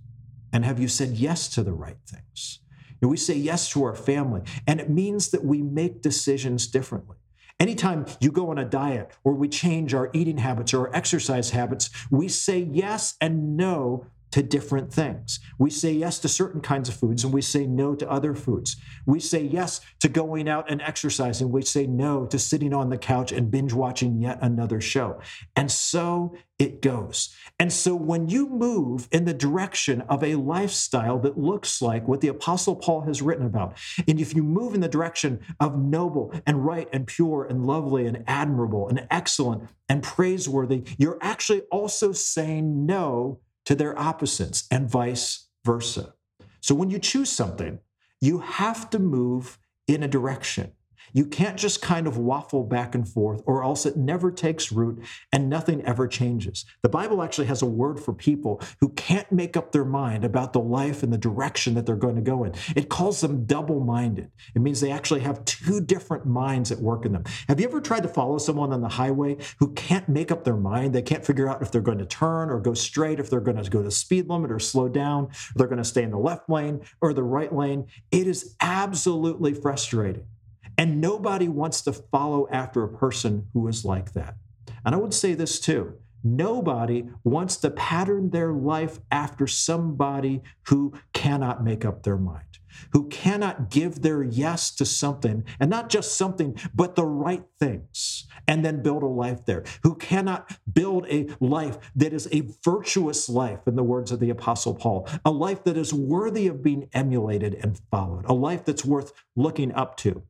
And 0.53 0.65
have 0.65 0.79
you 0.79 0.87
said 0.87 1.13
yes 1.13 1.49
to 1.55 1.65
the 1.65 1.73
right 1.73 1.97
things? 2.07 2.61
We 3.01 3.17
say 3.17 3.35
yes 3.35 3.69
to 3.71 3.85
our 3.85 3.95
family, 3.95 4.43
and 4.67 4.81
it 4.81 4.89
means 4.89 5.31
that 5.31 5.45
we 5.45 5.61
make 5.63 6.01
decisions 6.01 6.67
differently. 6.67 7.17
Anytime 7.61 8.07
you 8.21 8.31
go 8.33 8.51
on 8.51 8.59
a 8.59 8.65
diet 8.65 9.13
or 9.25 9.35
we 9.35 9.49
change 9.49 9.95
our 9.95 10.11
eating 10.13 10.39
habits 10.39 10.75
or 10.75 10.89
our 10.89 10.95
exercise 10.95 11.51
habits, 11.51 11.91
we 12.11 12.29
say 12.29 12.59
yes 12.59 13.17
and 13.21 13.57
no 13.57 14.07
to 14.35 14.43
different 14.43 14.93
things. 14.93 15.39
We 15.61 15.71
say 15.71 15.93
yes 15.93 16.19
to 16.19 16.29
certain 16.29 16.61
kinds 16.61 16.89
of 16.89 16.97
foods 16.97 17.23
and 17.23 17.33
we 17.33 17.41
say 17.41 17.69
no 17.69 17.95
to 17.95 18.11
other 18.11 18.35
foods. 18.35 18.75
We 19.07 19.21
say 19.21 19.45
yes 19.45 19.81
to 20.01 20.09
going 20.09 20.49
out 20.49 20.69
and 20.69 20.83
exercising. 20.83 21.53
We 21.53 21.63
say 21.63 21.87
no 21.87 22.27
to 22.27 22.37
sitting 22.37 22.75
on 22.75 22.91
the 22.91 22.99
couch 22.99 23.31
and 23.31 23.49
binge 23.49 23.73
watching 23.73 24.21
yet 24.21 24.41
another 24.43 24.81
show. 24.81 25.21
And 25.55 25.71
so 25.71 26.35
it 26.59 26.83
goes. 26.83 27.33
And 27.61 27.73
so 27.73 27.95
when 27.95 28.29
you 28.29 28.49
move 28.49 29.07
in 29.13 29.25
the 29.25 29.35
direction 29.35 30.01
of 30.09 30.25
a 30.25 30.35
lifestyle 30.35 31.21
that 31.21 31.39
looks 31.39 31.81
like 31.81 32.09
what 32.09 32.21
the 32.21 32.27
Apostle 32.27 32.75
Paul 32.75 33.03
has 33.03 33.23
written 33.23 33.47
about, 33.47 33.79
and 34.09 34.19
if 34.19 34.35
you 34.35 34.43
move 34.43 34.75
in 34.75 34.81
the 34.81 34.89
direction 34.89 35.39
of 35.61 35.79
noble 35.79 36.35
and 36.45 36.67
right 36.67 36.89
and 36.93 37.07
pure 37.07 37.45
and 37.45 37.65
lovely 37.65 38.09
and 38.09 38.25
admirable 38.27 38.89
and 38.89 39.07
excellent 39.13 39.69
and 39.89 40.03
praiseworthy, 40.03 40.83
you're 40.99 41.19
actually 41.21 41.61
also 41.71 42.11
saying 42.11 42.85
no 42.85 43.39
to 43.67 43.75
their 43.75 43.99
opposites 43.99 44.67
and 44.71 44.89
vice 44.89 45.49
versa. 45.65 46.15
So 46.61 46.75
when 46.75 46.91
you 46.91 46.99
choose 46.99 47.31
something, 47.31 47.81
you 48.21 48.39
have 48.39 48.91
to 48.91 48.99
move 48.99 49.59
in 49.87 50.03
a 50.03 50.09
direction. 50.09 50.73
You 51.13 51.27
can't 51.27 51.57
just 51.57 51.83
kind 51.83 52.07
of 52.07 52.19
waffle 52.19 52.65
back 52.65 52.95
and 52.95 53.09
forth, 53.09 53.43
or 53.47 53.63
else 53.63 53.87
it 53.87 53.97
never 53.97 54.31
takes 54.31 54.73
root 54.73 55.03
and 55.33 55.49
nothing 55.49 55.83
ever 55.83 56.09
changes. 56.09 56.65
The 56.83 56.89
Bible 56.89 57.23
actually 57.23 57.47
has 57.47 57.63
a 57.63 57.67
word 57.67 58.01
for 58.01 58.13
people 58.13 58.61
who 58.81 58.91
can't 58.91 59.31
make 59.31 59.57
up 59.57 59.73
their 59.73 59.85
mind 59.85 60.25
about 60.25 60.53
the 60.53 60.61
life 60.61 61.03
and 61.03 61.13
the 61.13 61.19
direction 61.19 61.75
that 61.75 61.87
they're 61.87 61.97
going 61.97 62.17
to 62.17 62.23
go 62.23 62.45
in. 62.45 62.53
It 62.75 62.89
calls 62.89 63.21
them 63.21 63.45
double 63.45 63.81
minded. 63.81 64.31
It 64.55 64.63
means 64.63 64.81
they 64.81 64.91
actually 64.91 65.21
have 65.21 65.45
two 65.45 65.81
different 65.81 66.27
minds 66.27 66.73
at 66.73 66.79
work 66.79 67.05
in 67.05 67.13
them. 67.13 67.25
Have 67.49 67.61
you 67.61 67.69
ever 67.69 67.81
tried 67.81 68.03
to 68.03 68.09
follow 68.09 68.39
someone 68.39 68.73
on 68.73 68.81
the 68.81 68.89
highway 68.89 69.37
who 69.59 69.73
can't 69.75 70.09
make 70.09 70.31
up 70.31 70.45
their 70.45 70.57
mind? 70.57 70.95
They 70.95 71.03
can't 71.03 71.25
figure 71.25 71.49
out 71.49 71.63
if 71.63 71.71
they're 71.71 71.81
going 71.81 71.99
to 71.99 72.07
turn 72.07 72.51
or 72.51 72.61
go 72.61 72.75
straight, 72.75 73.21
if 73.21 73.31
they're 73.31 73.41
going 73.41 73.63
to 73.63 73.71
go 73.71 73.83
to 73.83 73.91
speed 73.91 74.29
limit 74.29 74.51
or 74.51 74.59
slow 74.59 74.89
down, 74.89 75.29
if 75.31 75.55
they're 75.55 75.67
going 75.67 75.79
to 75.79 75.85
stay 75.85 76.03
in 76.03 76.11
the 76.11 76.19
left 76.19 76.49
lane 76.49 76.81
or 77.01 77.13
the 77.13 77.23
right 77.23 77.55
lane. 77.55 77.87
It 78.11 78.27
is 78.27 78.57
absolutely 78.61 79.55
frustrating. 79.55 80.27
And 80.77 81.01
nobody 81.01 81.49
wants 81.49 81.83
to 81.83 81.93
follow 81.93 82.49
after 82.51 82.83
a 82.83 82.89
person 82.89 83.47
who 83.53 83.69
is 83.69 83.85
like 83.85 84.13
that. 84.13 84.37
And 84.85 84.95
I 84.95 84.99
would 84.99 85.15
say 85.15 85.35
this 85.35 85.61
too 85.61 85.99
nobody 86.25 87.05
wants 87.23 87.59
to 87.59 87.71
pattern 87.71 88.31
their 88.31 88.53
life 88.53 88.99
after 89.11 89.47
somebody 89.47 90.43
who 90.69 90.95
cannot 91.13 91.63
make 91.63 91.85
up 91.85 92.03
their 92.03 92.17
mind, 92.17 92.59
who 92.93 93.07
cannot 93.09 93.69
give 93.69 94.01
their 94.01 94.23
yes 94.23 94.75
to 94.75 94.87
something, 94.87 95.45
and 95.61 95.69
not 95.69 95.91
just 95.91 96.17
something, 96.17 96.59
but 96.75 96.95
the 96.95 97.05
right 97.05 97.45
things, 97.61 98.27
and 98.49 98.65
then 98.65 98.83
build 98.83 99.03
a 99.03 99.07
life 99.07 99.45
there, 99.45 99.63
who 99.83 99.95
cannot 99.97 100.57
build 100.73 101.07
a 101.11 101.29
life 101.41 101.77
that 101.95 102.15
is 102.15 102.27
a 102.33 102.49
virtuous 102.65 103.29
life, 103.29 103.61
in 103.67 103.77
the 103.77 103.83
words 103.83 104.11
of 104.11 104.19
the 104.19 104.31
Apostle 104.31 104.75
Paul, 104.75 105.07
a 105.27 105.31
life 105.31 105.63
that 105.65 105.77
is 105.77 105.93
worthy 105.93 106.47
of 106.47 106.63
being 106.63 106.89
emulated 106.95 107.55
and 107.55 107.79
followed, 107.91 108.25
a 108.25 108.33
life 108.33 108.65
that's 108.65 108.85
worth 108.85 109.13
looking 109.37 109.73
up 109.73 109.99
to. 109.99 110.23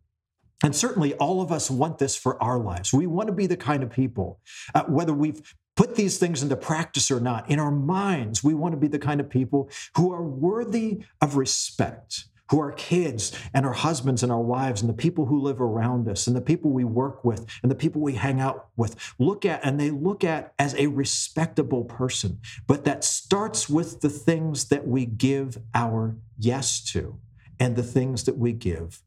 And 0.64 0.74
certainly, 0.74 1.12
all 1.14 1.42
of 1.42 1.52
us 1.52 1.70
want 1.70 1.98
this 1.98 2.16
for 2.16 2.42
our 2.42 2.58
lives. 2.58 2.90
We 2.90 3.06
want 3.06 3.26
to 3.26 3.34
be 3.34 3.46
the 3.46 3.56
kind 3.56 3.82
of 3.82 3.90
people, 3.90 4.40
uh, 4.74 4.84
whether 4.84 5.12
we've 5.12 5.54
put 5.76 5.94
these 5.94 6.16
things 6.16 6.42
into 6.42 6.56
practice 6.56 7.10
or 7.10 7.20
not, 7.20 7.50
in 7.50 7.58
our 7.58 7.70
minds, 7.70 8.42
we 8.42 8.54
want 8.54 8.72
to 8.72 8.80
be 8.80 8.88
the 8.88 8.98
kind 8.98 9.20
of 9.20 9.28
people 9.28 9.68
who 9.94 10.10
are 10.10 10.22
worthy 10.22 11.04
of 11.20 11.36
respect, 11.36 12.24
who 12.50 12.60
our 12.60 12.72
kids 12.72 13.38
and 13.52 13.66
our 13.66 13.74
husbands 13.74 14.22
and 14.22 14.32
our 14.32 14.40
wives 14.40 14.80
and 14.80 14.88
the 14.88 14.94
people 14.94 15.26
who 15.26 15.38
live 15.38 15.60
around 15.60 16.08
us 16.08 16.26
and 16.26 16.34
the 16.34 16.40
people 16.40 16.70
we 16.70 16.84
work 16.84 17.26
with 17.26 17.46
and 17.62 17.70
the 17.70 17.76
people 17.76 18.00
we 18.00 18.14
hang 18.14 18.40
out 18.40 18.68
with 18.74 19.14
look 19.18 19.44
at 19.44 19.62
and 19.62 19.78
they 19.78 19.90
look 19.90 20.24
at 20.24 20.54
as 20.58 20.74
a 20.76 20.86
respectable 20.86 21.84
person. 21.84 22.40
But 22.66 22.86
that 22.86 23.04
starts 23.04 23.68
with 23.68 24.00
the 24.00 24.08
things 24.08 24.70
that 24.70 24.88
we 24.88 25.04
give 25.04 25.58
our 25.74 26.16
yes 26.38 26.82
to 26.92 27.18
and 27.60 27.76
the 27.76 27.82
things 27.82 28.24
that 28.24 28.38
we 28.38 28.52
give 28.52 29.02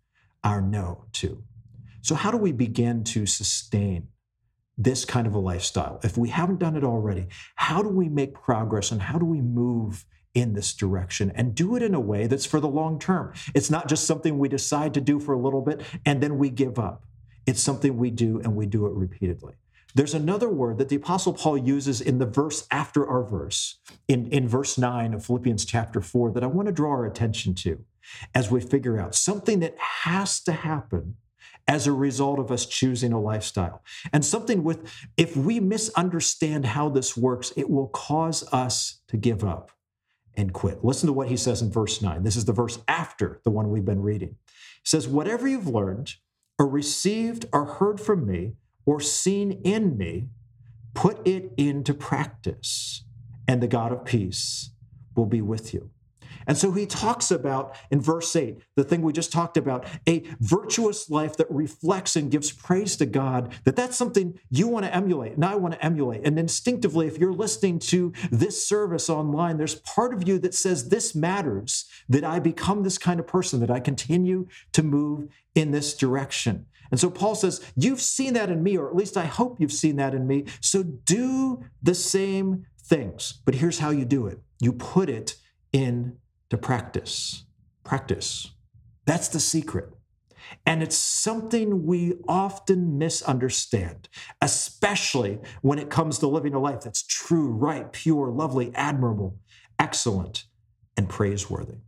our 0.48 0.62
no 0.62 1.04
to. 1.12 1.44
So, 2.02 2.16
how 2.16 2.32
do 2.32 2.38
we 2.38 2.54
begin 2.54 3.04
to 3.06 3.26
sustain 3.26 4.08
this 4.78 5.04
kind 5.04 5.28
of 5.28 5.36
a 5.36 5.40
lifestyle? 5.40 6.00
If 6.04 6.18
we 6.18 6.30
haven't 6.30 6.60
done 6.60 6.78
it 6.78 6.86
already, 6.86 7.28
how 7.56 7.84
do 7.84 7.90
we 7.90 8.08
make 8.08 8.34
progress 8.34 8.92
and 8.92 9.02
how 9.02 9.20
do 9.20 9.26
we 9.26 9.42
move 9.42 10.06
in 10.34 10.54
this 10.54 10.74
direction 10.74 11.34
and 11.36 11.54
do 11.54 11.76
it 11.76 11.84
in 11.84 11.94
a 11.94 12.00
way 12.00 12.28
that's 12.28 12.46
for 12.46 12.62
the 12.62 12.70
long 12.70 12.98
term? 12.98 13.34
It's 13.54 13.70
not 13.70 13.90
just 13.90 14.08
something 14.08 14.38
we 14.38 14.48
decide 14.48 14.94
to 14.94 15.02
do 15.02 15.20
for 15.20 15.34
a 15.34 15.40
little 15.40 15.62
bit 15.62 15.82
and 16.06 16.24
then 16.24 16.38
we 16.38 16.50
give 16.50 16.80
up. 16.80 17.04
It's 17.46 17.62
something 17.62 17.98
we 17.98 18.10
do 18.10 18.40
and 18.40 18.56
we 18.56 18.68
do 18.68 18.86
it 18.86 18.94
repeatedly. 18.94 19.56
There's 19.96 20.14
another 20.14 20.50
word 20.50 20.78
that 20.78 20.88
the 20.88 20.96
Apostle 20.96 21.34
Paul 21.34 21.58
uses 21.58 22.00
in 22.00 22.20
the 22.20 22.26
verse 22.26 22.68
after 22.72 23.06
our 23.06 23.24
verse, 23.24 23.80
in, 24.08 24.28
in 24.28 24.48
verse 24.48 24.78
9 24.78 25.14
of 25.14 25.26
Philippians 25.26 25.66
chapter 25.66 26.00
4, 26.00 26.32
that 26.34 26.44
I 26.44 26.48
want 26.48 26.68
to 26.68 26.72
draw 26.72 26.92
our 26.92 27.06
attention 27.06 27.54
to 27.56 27.84
as 28.34 28.52
we 28.52 28.62
figure 28.62 29.00
out 29.00 29.16
something 29.16 29.60
that 29.60 29.78
has 29.78 30.40
to 30.42 30.52
happen 30.52 31.16
as 31.68 31.86
a 31.86 31.92
result 31.92 32.40
of 32.40 32.52
us 32.52 32.66
choosing 32.66 33.12
a 33.12 33.20
lifestyle. 33.20 33.84
And 34.14 34.24
something 34.24 34.64
with, 34.64 34.90
if 35.18 35.36
we 35.36 35.60
misunderstand 35.60 36.66
how 36.66 36.90
this 36.90 37.18
works, 37.18 37.52
it 37.58 37.70
will 37.70 37.88
cause 37.88 38.48
us 38.54 39.02
to 39.10 39.18
give 39.18 39.44
up 39.44 39.72
and 40.36 40.54
quit. 40.54 40.86
Listen 40.86 41.08
to 41.08 41.14
what 41.14 41.28
he 41.28 41.36
says 41.36 41.62
in 41.62 41.72
verse 41.72 42.02
9. 42.02 42.24
This 42.24 42.38
is 42.38 42.46
the 42.46 42.54
verse 42.54 42.80
after 42.88 43.42
the 43.44 43.50
one 43.50 43.70
we've 43.70 43.84
been 43.84 44.02
reading. 44.02 44.36
He 44.48 44.86
says, 44.86 45.08
Whatever 45.08 45.48
you've 45.48 45.68
learned 45.68 46.16
or 46.58 46.68
received 46.68 47.46
or 47.52 47.66
heard 47.66 48.00
from 48.00 48.26
me 48.26 48.54
or 48.86 49.02
seen 49.02 49.52
in 49.64 49.98
me, 49.98 50.30
put 50.94 51.28
it 51.28 51.52
into 51.58 51.94
practice, 51.94 53.04
and 53.48 53.62
the 53.62 53.68
God 53.68 53.92
of 53.92 54.06
peace 54.06 54.72
will 55.16 55.26
be 55.26 55.42
with 55.42 55.74
you. 55.74 55.90
And 56.48 56.58
so 56.58 56.72
he 56.72 56.86
talks 56.86 57.30
about 57.30 57.76
in 57.92 58.02
verse 58.02 58.36
8, 58.36 58.58
the 58.76 58.84
thing 58.84 59.02
we 59.02 59.14
just 59.14 59.32
talked 59.32 59.58
about, 59.58 59.86
a 60.08 60.24
virtuous 60.40 61.10
life 61.10 61.38
that 61.38 61.52
reflects 61.52 62.16
and 62.16 62.32
gives 62.32 62.52
praise 62.52 62.96
to 62.98 63.06
God, 63.06 63.54
that 63.66 63.76
that's 63.76 63.98
something 63.98 64.40
you 64.50 64.68
want 64.68 64.86
to 64.86 64.96
emulate 64.96 65.34
and 65.34 65.46
I 65.46 65.56
want 65.56 65.74
to 65.74 65.86
emulate. 65.86 66.26
And 66.26 66.40
instinctively, 66.40 67.08
if 67.08 67.18
you're 67.18 67.34
listening 67.34 67.80
to 67.80 68.14
this 68.32 68.66
service 68.66 69.10
online, 69.10 69.58
there's 69.58 69.76
part 69.76 70.14
of 70.14 70.28
you 70.28 70.40
that 70.40 70.54
says, 70.54 70.90
This 70.90 71.14
matters, 71.14 71.86
that 72.08 72.24
I 72.24 72.40
become 72.40 72.84
this 72.84 72.98
kind 72.98 73.20
of 73.20 73.28
person, 73.28 73.60
that 73.60 73.72
I 73.72 73.80
continue 73.80 74.48
to 74.72 74.84
move 74.84 75.28
in 75.54 75.72
this 75.72 75.94
direction. 75.94 76.66
And 76.92 77.00
so 77.00 77.10
Paul 77.10 77.36
says, 77.36 77.62
You've 77.76 78.02
seen 78.02 78.34
that 78.34 78.50
in 78.50 78.64
me, 78.64 78.78
or 78.78 78.88
at 78.88 78.96
least 78.96 79.18
I 79.18 79.26
hope 79.26 79.60
you've 79.60 79.72
seen 79.72 79.98
that 79.98 80.14
in 80.14 80.26
me. 80.28 80.46
So 80.62 80.84
do 80.84 81.66
the 81.84 81.96
same 81.96 82.66
things. 82.82 83.42
But 83.46 83.56
here's 83.56 83.80
how 83.80 83.90
you 83.90 84.06
do 84.06 84.28
it 84.28 84.40
you 84.60 84.74
put 84.74 85.10
it 85.10 85.36
in 85.74 86.18
to 86.50 86.58
practice. 86.58 87.46
Practice. 87.84 88.52
That's 89.06 89.28
the 89.30 89.40
secret. 89.40 89.94
And 90.66 90.82
it's 90.82 90.98
something 90.98 91.86
we 91.86 92.16
often 92.28 92.98
misunderstand, 92.98 94.08
especially 94.42 95.40
when 95.62 95.80
it 95.80 95.90
comes 95.90 96.20
to 96.20 96.28
living 96.28 96.54
a 96.54 96.60
life 96.60 96.82
that's 96.82 97.04
true, 97.04 97.50
right, 97.50 97.92
pure, 97.92 98.30
lovely, 98.30 98.72
admirable, 98.76 99.40
excellent, 99.78 100.46
and 100.96 101.10
praiseworthy. 101.10 101.80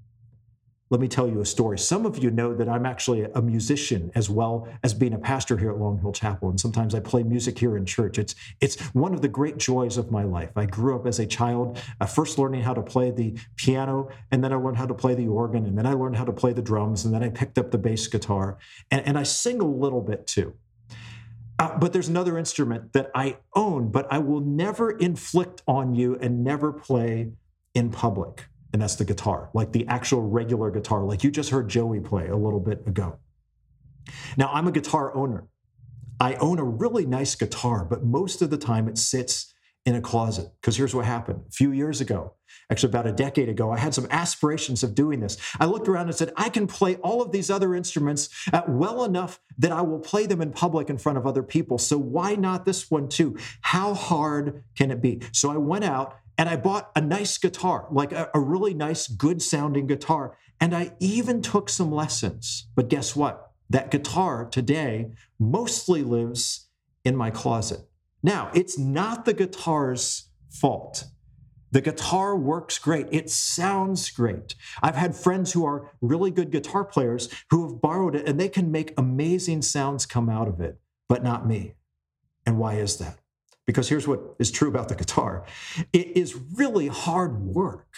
Let 0.89 0.99
me 0.99 1.07
tell 1.07 1.27
you 1.27 1.39
a 1.39 1.45
story. 1.45 1.77
Some 1.77 2.05
of 2.05 2.17
you 2.17 2.31
know 2.31 2.55
that 2.55 2.67
I'm 2.67 2.85
actually 2.85 3.23
a 3.23 3.41
musician 3.41 4.11
as 4.15 4.29
well 4.29 4.67
as 4.83 4.93
being 4.93 5.13
a 5.13 5.19
pastor 5.19 5.55
here 5.55 5.69
at 5.69 5.77
Long 5.77 5.99
Hill 5.99 6.11
Chapel. 6.11 6.49
And 6.49 6.59
sometimes 6.59 6.95
I 6.95 6.99
play 6.99 7.21
music 7.21 7.59
here 7.59 7.77
in 7.77 7.85
church. 7.85 8.17
It's, 8.17 8.33
it's 8.59 8.79
one 8.95 9.13
of 9.13 9.21
the 9.21 9.27
great 9.27 9.57
joys 9.57 9.97
of 9.97 10.09
my 10.09 10.23
life. 10.23 10.49
I 10.55 10.65
grew 10.65 10.95
up 10.95 11.05
as 11.05 11.19
a 11.19 11.27
child, 11.27 11.79
uh, 12.01 12.07
first 12.07 12.39
learning 12.39 12.63
how 12.63 12.73
to 12.73 12.81
play 12.81 13.11
the 13.11 13.37
piano, 13.55 14.09
and 14.31 14.43
then 14.43 14.51
I 14.51 14.55
learned 14.55 14.77
how 14.77 14.87
to 14.87 14.95
play 14.95 15.13
the 15.13 15.27
organ, 15.27 15.67
and 15.67 15.77
then 15.77 15.85
I 15.85 15.93
learned 15.93 16.15
how 16.15 16.25
to 16.25 16.33
play 16.33 16.53
the 16.53 16.61
drums, 16.61 17.05
and 17.05 17.13
then 17.13 17.23
I 17.23 17.29
picked 17.29 17.59
up 17.59 17.69
the 17.69 17.77
bass 17.77 18.07
guitar. 18.07 18.57
And, 18.89 19.05
and 19.05 19.17
I 19.17 19.23
sing 19.23 19.61
a 19.61 19.67
little 19.67 20.01
bit 20.01 20.25
too. 20.25 20.55
Uh, 21.59 21.77
but 21.77 21.93
there's 21.93 22.07
another 22.07 22.37
instrument 22.37 22.93
that 22.93 23.11
I 23.13 23.37
own, 23.53 23.91
but 23.91 24.07
I 24.11 24.17
will 24.17 24.39
never 24.39 24.91
inflict 24.91 25.61
on 25.67 25.93
you 25.93 26.17
and 26.19 26.43
never 26.43 26.71
play 26.71 27.33
in 27.75 27.91
public 27.91 28.48
and 28.71 28.81
that's 28.81 28.95
the 28.95 29.05
guitar, 29.05 29.49
like 29.53 29.71
the 29.71 29.87
actual 29.87 30.21
regular 30.21 30.71
guitar, 30.71 31.03
like 31.03 31.23
you 31.23 31.31
just 31.31 31.49
heard 31.49 31.69
Joey 31.69 31.99
play 31.99 32.27
a 32.27 32.37
little 32.37 32.59
bit 32.59 32.87
ago. 32.87 33.17
Now, 34.37 34.49
I'm 34.53 34.67
a 34.67 34.71
guitar 34.71 35.15
owner. 35.15 35.47
I 36.19 36.35
own 36.35 36.59
a 36.59 36.63
really 36.63 37.05
nice 37.05 37.35
guitar, 37.35 37.85
but 37.85 38.03
most 38.03 38.41
of 38.41 38.49
the 38.49 38.57
time 38.57 38.87
it 38.87 38.97
sits 38.97 39.53
in 39.85 39.95
a 39.95 40.01
closet. 40.01 40.51
Because 40.59 40.75
here's 40.75 40.93
what 40.93 41.05
happened 41.05 41.43
a 41.47 41.51
few 41.51 41.71
years 41.71 42.01
ago, 42.01 42.33
actually 42.69 42.89
about 42.89 43.07
a 43.07 43.11
decade 43.13 43.47
ago, 43.47 43.71
I 43.71 43.77
had 43.77 43.93
some 43.93 44.07
aspirations 44.11 44.83
of 44.83 44.93
doing 44.93 45.21
this. 45.21 45.37
I 45.59 45.65
looked 45.65 45.87
around 45.87 46.07
and 46.07 46.15
said, 46.15 46.33
I 46.35 46.49
can 46.49 46.67
play 46.67 46.97
all 46.97 47.21
of 47.21 47.31
these 47.31 47.49
other 47.49 47.73
instruments 47.73 48.29
well 48.67 49.05
enough 49.05 49.39
that 49.57 49.71
I 49.71 49.81
will 49.81 49.99
play 49.99 50.25
them 50.25 50.41
in 50.41 50.51
public 50.51 50.89
in 50.89 50.97
front 50.97 51.17
of 51.17 51.25
other 51.25 51.43
people. 51.43 51.77
So 51.77 51.97
why 51.97 52.35
not 52.35 52.65
this 52.65 52.91
one 52.91 53.07
too? 53.07 53.37
How 53.61 53.93
hard 53.93 54.63
can 54.75 54.91
it 54.91 55.01
be? 55.01 55.21
So 55.31 55.49
I 55.49 55.57
went 55.57 55.85
out 55.85 56.17
and 56.39 56.47
I 56.47 56.55
bought 56.55 56.91
a 56.95 57.01
nice 57.01 57.37
guitar, 57.37 57.85
like 57.91 58.13
a, 58.13 58.29
a 58.33 58.39
really 58.39 58.73
nice, 58.73 59.09
good 59.09 59.41
sounding 59.41 59.87
guitar. 59.87 60.37
And 60.61 60.73
I 60.73 60.93
even 61.01 61.41
took 61.41 61.67
some 61.67 61.91
lessons. 61.91 62.69
But 62.75 62.87
guess 62.87 63.13
what? 63.13 63.51
That 63.69 63.91
guitar 63.91 64.45
today 64.45 65.11
mostly 65.37 66.01
lives 66.01 66.69
in 67.03 67.17
my 67.17 67.29
closet. 67.29 67.81
Now, 68.23 68.51
it's 68.53 68.79
not 68.79 69.25
the 69.25 69.33
guitar's 69.33 70.29
fault. 70.49 71.03
The 71.71 71.81
guitar 71.81 72.37
works 72.37 72.79
great. 72.79 73.07
It 73.11 73.29
sounds 73.29 74.09
great. 74.09 74.55
I've 74.81 74.95
had 74.95 75.17
friends 75.17 75.51
who 75.51 75.65
are 75.65 75.91
really 75.99 76.31
good 76.31 76.51
guitar 76.51 76.85
players 76.85 77.27
who 77.49 77.67
have 77.67 77.81
borrowed 77.81 78.15
it 78.15 78.25
and 78.25 78.39
they 78.39 78.49
can 78.49 78.71
make 78.71 78.93
amazing 78.97 79.61
sounds 79.61 80.05
come 80.05 80.29
out 80.29 80.47
of 80.47 80.61
it, 80.61 80.79
but 81.09 81.21
not 81.21 81.45
me. 81.45 81.73
And 82.45 82.57
why 82.57 82.75
is 82.75 82.97
that? 82.97 83.19
Because 83.69 83.87
here's 83.87 84.07
what 84.07 84.33
is 84.39 84.49
true 84.49 84.67
about 84.67 84.89
the 84.89 84.95
guitar 84.95 85.45
it 85.93 86.17
is 86.17 86.35
really 86.55 86.87
hard 86.87 87.39
work 87.39 87.93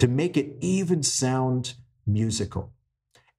to 0.00 0.08
make 0.08 0.36
it 0.36 0.56
even 0.60 1.04
sound 1.04 1.74
musical. 2.08 2.72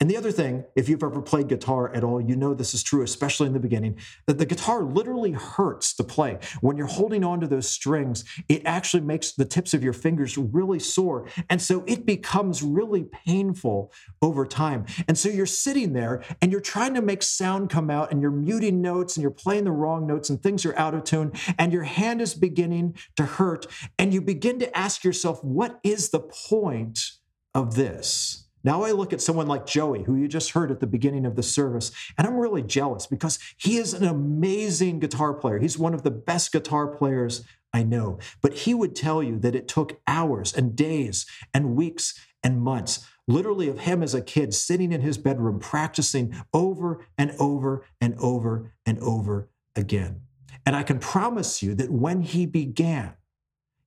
And 0.01 0.09
the 0.09 0.17
other 0.17 0.31
thing, 0.31 0.65
if 0.75 0.89
you've 0.89 1.03
ever 1.03 1.21
played 1.21 1.47
guitar 1.47 1.93
at 1.93 2.03
all, 2.03 2.19
you 2.19 2.35
know 2.35 2.55
this 2.55 2.73
is 2.73 2.81
true, 2.81 3.03
especially 3.03 3.45
in 3.45 3.53
the 3.53 3.59
beginning, 3.59 3.97
that 4.25 4.39
the 4.39 4.47
guitar 4.47 4.81
literally 4.81 5.33
hurts 5.33 5.93
to 5.93 6.03
play. 6.03 6.39
When 6.59 6.75
you're 6.75 6.87
holding 6.87 7.23
onto 7.23 7.45
those 7.45 7.69
strings, 7.69 8.25
it 8.49 8.63
actually 8.65 9.01
makes 9.01 9.33
the 9.33 9.45
tips 9.45 9.75
of 9.75 9.83
your 9.83 9.93
fingers 9.93 10.39
really 10.39 10.79
sore. 10.79 11.27
And 11.51 11.61
so 11.61 11.83
it 11.85 12.07
becomes 12.07 12.63
really 12.63 13.03
painful 13.03 13.93
over 14.23 14.43
time. 14.43 14.87
And 15.07 15.15
so 15.15 15.29
you're 15.29 15.45
sitting 15.45 15.93
there 15.93 16.23
and 16.41 16.51
you're 16.51 16.61
trying 16.61 16.95
to 16.95 17.01
make 17.03 17.21
sound 17.21 17.69
come 17.69 17.91
out 17.91 18.11
and 18.11 18.23
you're 18.23 18.31
muting 18.31 18.81
notes 18.81 19.15
and 19.15 19.21
you're 19.21 19.29
playing 19.29 19.65
the 19.65 19.71
wrong 19.71 20.07
notes 20.07 20.31
and 20.31 20.41
things 20.41 20.65
are 20.65 20.77
out 20.79 20.95
of 20.95 21.03
tune 21.03 21.31
and 21.59 21.71
your 21.71 21.83
hand 21.83 22.21
is 22.21 22.33
beginning 22.33 22.97
to 23.17 23.23
hurt. 23.23 23.67
And 23.99 24.15
you 24.15 24.21
begin 24.21 24.57
to 24.59 24.75
ask 24.75 25.03
yourself, 25.03 25.43
what 25.43 25.79
is 25.83 26.09
the 26.09 26.21
point 26.21 27.11
of 27.53 27.75
this? 27.75 28.47
Now 28.63 28.83
I 28.83 28.91
look 28.91 29.13
at 29.13 29.21
someone 29.21 29.47
like 29.47 29.65
Joey, 29.65 30.03
who 30.03 30.15
you 30.15 30.27
just 30.27 30.51
heard 30.51 30.71
at 30.71 30.79
the 30.79 30.87
beginning 30.87 31.25
of 31.25 31.35
the 31.35 31.43
service, 31.43 31.91
and 32.17 32.27
I'm 32.27 32.37
really 32.37 32.61
jealous 32.61 33.07
because 33.07 33.39
he 33.57 33.77
is 33.77 33.93
an 33.93 34.03
amazing 34.03 34.99
guitar 34.99 35.33
player. 35.33 35.59
He's 35.59 35.79
one 35.79 35.93
of 35.93 36.03
the 36.03 36.11
best 36.11 36.51
guitar 36.51 36.87
players 36.87 37.43
I 37.73 37.83
know. 37.83 38.19
But 38.41 38.53
he 38.53 38.73
would 38.73 38.95
tell 38.95 39.23
you 39.23 39.39
that 39.39 39.55
it 39.55 39.67
took 39.67 40.01
hours 40.07 40.53
and 40.53 40.75
days 40.75 41.25
and 41.53 41.75
weeks 41.75 42.19
and 42.43 42.61
months, 42.61 43.05
literally, 43.27 43.69
of 43.69 43.79
him 43.79 44.03
as 44.03 44.13
a 44.13 44.21
kid 44.21 44.53
sitting 44.53 44.91
in 44.91 45.01
his 45.01 45.17
bedroom 45.17 45.59
practicing 45.59 46.35
over 46.53 47.05
and 47.17 47.31
over 47.39 47.85
and 47.99 48.15
over 48.19 48.73
and 48.85 48.99
over 48.99 49.49
again. 49.75 50.21
And 50.65 50.75
I 50.75 50.83
can 50.83 50.99
promise 50.99 51.63
you 51.63 51.73
that 51.75 51.91
when 51.91 52.21
he 52.21 52.45
began, 52.45 53.13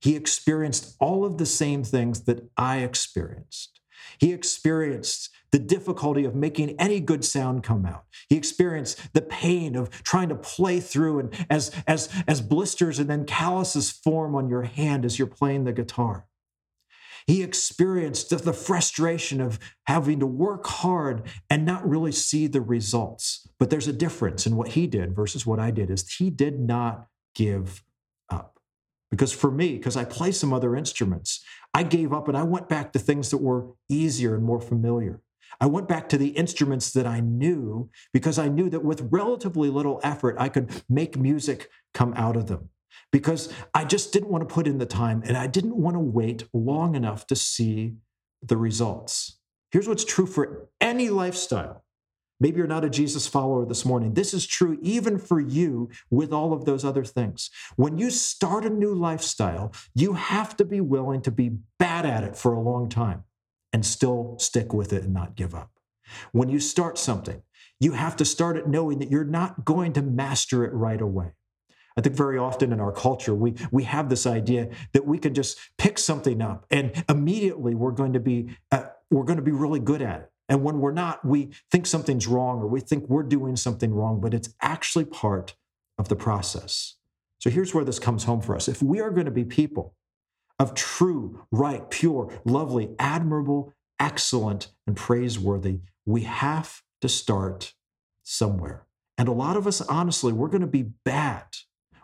he 0.01 0.17
experienced 0.17 0.97
all 0.99 1.25
of 1.25 1.39
the 1.39 1.47
same 1.47 1.85
things 1.85 2.23
that 2.23 2.49
I 2.57 2.79
experienced. 2.79 3.81
He 4.19 4.33
experienced 4.33 5.31
the 5.51 5.59
difficulty 5.59 6.25
of 6.25 6.35
making 6.35 6.71
any 6.81 6.99
good 6.99 7.25
sound 7.25 7.63
come 7.63 7.87
out. 7.87 8.07
He 8.29 8.37
experienced 8.37 9.13
the 9.13 9.23
pain 9.23 9.77
of 9.77 9.89
trying 10.03 10.29
to 10.31 10.35
play 10.35 10.81
through 10.81 11.21
and 11.21 11.47
as, 11.49 11.71
as, 11.87 12.09
as 12.27 12.41
blisters 12.41 12.99
and 12.99 13.09
then 13.09 13.25
calluses 13.25 13.91
form 13.91 14.35
on 14.35 14.49
your 14.49 14.63
hand 14.63 15.05
as 15.05 15.17
you're 15.17 15.29
playing 15.29 15.63
the 15.63 15.73
guitar. 15.73 16.27
He 17.27 17.43
experienced 17.43 18.31
the 18.31 18.53
frustration 18.53 19.41
of 19.41 19.61
having 19.87 20.19
to 20.19 20.27
work 20.27 20.67
hard 20.67 21.23
and 21.49 21.65
not 21.65 21.89
really 21.89 22.11
see 22.11 22.49
the 22.49 22.61
results. 22.61 23.49
But 23.61 23.71
there's 23.71 23.87
a 23.87 23.93
difference 23.93 24.47
in 24.47 24.57
what 24.57 24.71
he 24.71 24.89
did 24.89 25.15
versus 25.15 25.47
what 25.47 25.61
I 25.61 25.71
did 25.71 25.89
is 25.89 26.11
he 26.15 26.31
did 26.31 26.59
not 26.59 27.07
give. 27.37 27.84
Because 29.15 29.33
for 29.33 29.49
me, 29.49 29.77
because 29.77 29.97
I 29.97 30.05
play 30.05 30.33
some 30.33 30.53
other 30.53 30.75
instruments, 30.75 31.41
I 31.73 31.85
gave 31.85 32.13
up 32.13 32.27
and 32.27 32.37
I 32.37 32.43
went 32.43 32.69
back 32.69 32.93
to 32.93 32.99
things 32.99 33.31
that 33.31 33.39
were 33.39 33.69
easier 33.89 34.35
and 34.35 34.43
more 34.43 34.61
familiar. 34.61 35.21
I 35.61 35.67
went 35.67 35.87
back 35.87 36.09
to 36.09 36.19
the 36.19 36.31
instruments 36.31 36.93
that 36.95 37.07
I 37.07 37.21
knew 37.21 37.91
because 38.13 38.41
I 38.41 38.49
knew 38.49 38.69
that 38.71 38.85
with 38.85 39.07
relatively 39.13 39.71
little 39.71 40.01
effort, 40.03 40.35
I 40.37 40.49
could 40.49 40.83
make 40.89 41.17
music 41.17 41.71
come 41.93 42.13
out 42.17 42.35
of 42.35 42.49
them. 42.49 42.71
Because 43.13 43.53
I 43.73 43.85
just 43.85 44.13
didn't 44.13 44.31
want 44.31 44.49
to 44.49 44.53
put 44.53 44.67
in 44.67 44.79
the 44.79 44.85
time 44.85 45.23
and 45.25 45.37
I 45.37 45.47
didn't 45.47 45.77
want 45.77 45.95
to 45.95 46.01
wait 46.01 46.49
long 46.53 46.97
enough 46.97 47.25
to 47.29 47.37
see 47.37 47.95
the 48.43 48.57
results. 48.57 49.39
Here's 49.71 49.87
what's 49.87 50.05
true 50.05 50.27
for 50.27 50.71
any 50.81 51.09
lifestyle 51.09 51.84
Maybe 52.41 52.59
you're 52.59 52.67
not 52.67 52.85
a 52.85 52.91
Jesus 52.91 53.27
follower 53.27 53.65
this 53.65 53.85
morning. 53.85 54.15
This 54.15 54.35
is 54.35 54.47
true 54.47 54.79
even 54.83 55.19
for 55.19 55.41
you 55.41 55.89
with 56.11 56.33
all 56.33 56.53
of 56.53 56.65
those 56.65 56.85
other 56.85 57.05
things. 57.05 57.51
When 57.77 57.97
you 57.97 58.11
start 58.11 58.65
a 58.65 58.71
new 58.71 58.95
lifestyle, 58.95 59.73
you 59.95 60.15
have 60.15 60.57
to 60.57 60.65
be 60.65 60.81
willing 60.81 61.23
to 61.23 61.31
be 61.31 61.59
bad 61.79 62.05
at 62.05 62.25
it 62.25 62.37
for 62.37 62.53
a 62.53 62.61
long 62.61 62.89
time 62.89 63.25
and 63.73 63.87
still 63.87 64.37
stick 64.39 64.73
with 64.73 64.93
it 64.93 65.05
and 65.05 65.15
not 65.15 65.37
give 65.37 65.55
up. 65.55 65.71
When 66.33 66.49
you 66.49 66.61
start 66.61 66.99
something, 66.99 67.43
you 67.81 67.93
have 67.93 68.17
to 68.17 68.25
start 68.25 68.57
it 68.57 68.69
knowing 68.69 68.99
that 68.99 69.11
you're 69.11 69.25
not 69.25 69.65
going 69.65 69.93
to 69.95 70.03
master 70.03 70.65
it 70.65 70.73
right 70.73 71.01
away. 71.01 71.33
I 71.97 72.01
think 72.01 72.17
very 72.17 72.39
often 72.39 72.73
in 72.73 72.81
our 72.81 72.93
culture, 72.93 73.35
we, 73.35 73.55
we 73.71 73.85
have 73.85 74.09
this 74.09 74.27
idea 74.27 74.71
that 74.93 75.07
we 75.07 75.19
can 75.19 75.33
just 75.33 75.59
pick 75.79 75.99
something 75.99 76.43
up 76.43 76.67
and 76.71 77.05
immediately 77.09 77.75
we're 77.75 77.93
going 77.93 78.15
to 78.15 78.21
be, 78.21 78.57
uh, 78.73 78.85
we're 79.11 79.25
going 79.25 79.39
to 79.39 79.45
be 79.45 79.53
really 79.53 79.81
good 79.81 80.03
at 80.03 80.21
it. 80.23 80.31
And 80.49 80.63
when 80.63 80.81
we're 80.81 80.93
not, 80.93 81.25
we 81.25 81.51
think 81.71 81.87
something's 81.87 82.27
wrong 82.27 82.61
or 82.61 82.67
we 82.67 82.81
think 82.81 83.09
we're 83.09 83.23
doing 83.23 83.57
something 83.57 83.95
wrong, 83.95 84.21
but 84.21 84.35
it's 84.35 84.55
actually 84.61 85.07
part 85.07 85.55
of 85.99 86.09
the 86.09 86.17
process. 86.17 86.97
So 87.39 87.51
here's 87.51 87.75
where 87.75 87.85
this 87.85 87.99
comes 87.99 88.25
home 88.25 88.41
for 88.41 88.55
us. 88.55 88.69
If 88.69 88.83
we 88.83 89.01
are 89.01 89.11
going 89.11 89.27
to 89.27 89.31
be 89.31 89.45
people 89.45 89.95
of 90.59 90.75
true, 90.75 91.47
right, 91.51 91.89
pure, 91.91 92.41
lovely, 92.45 92.91
admirable, 92.99 93.73
excellent, 93.99 94.69
and 94.87 94.97
praiseworthy, 94.97 95.81
we 96.05 96.23
have 96.23 96.83
to 97.01 97.09
start 97.09 97.75
somewhere. 98.23 98.87
And 99.17 99.29
a 99.29 99.33
lot 99.33 99.57
of 99.57 99.67
us, 99.67 99.81
honestly, 99.81 100.33
we're 100.33 100.49
going 100.49 100.61
to 100.61 100.67
be 100.67 100.83
bad 101.05 101.45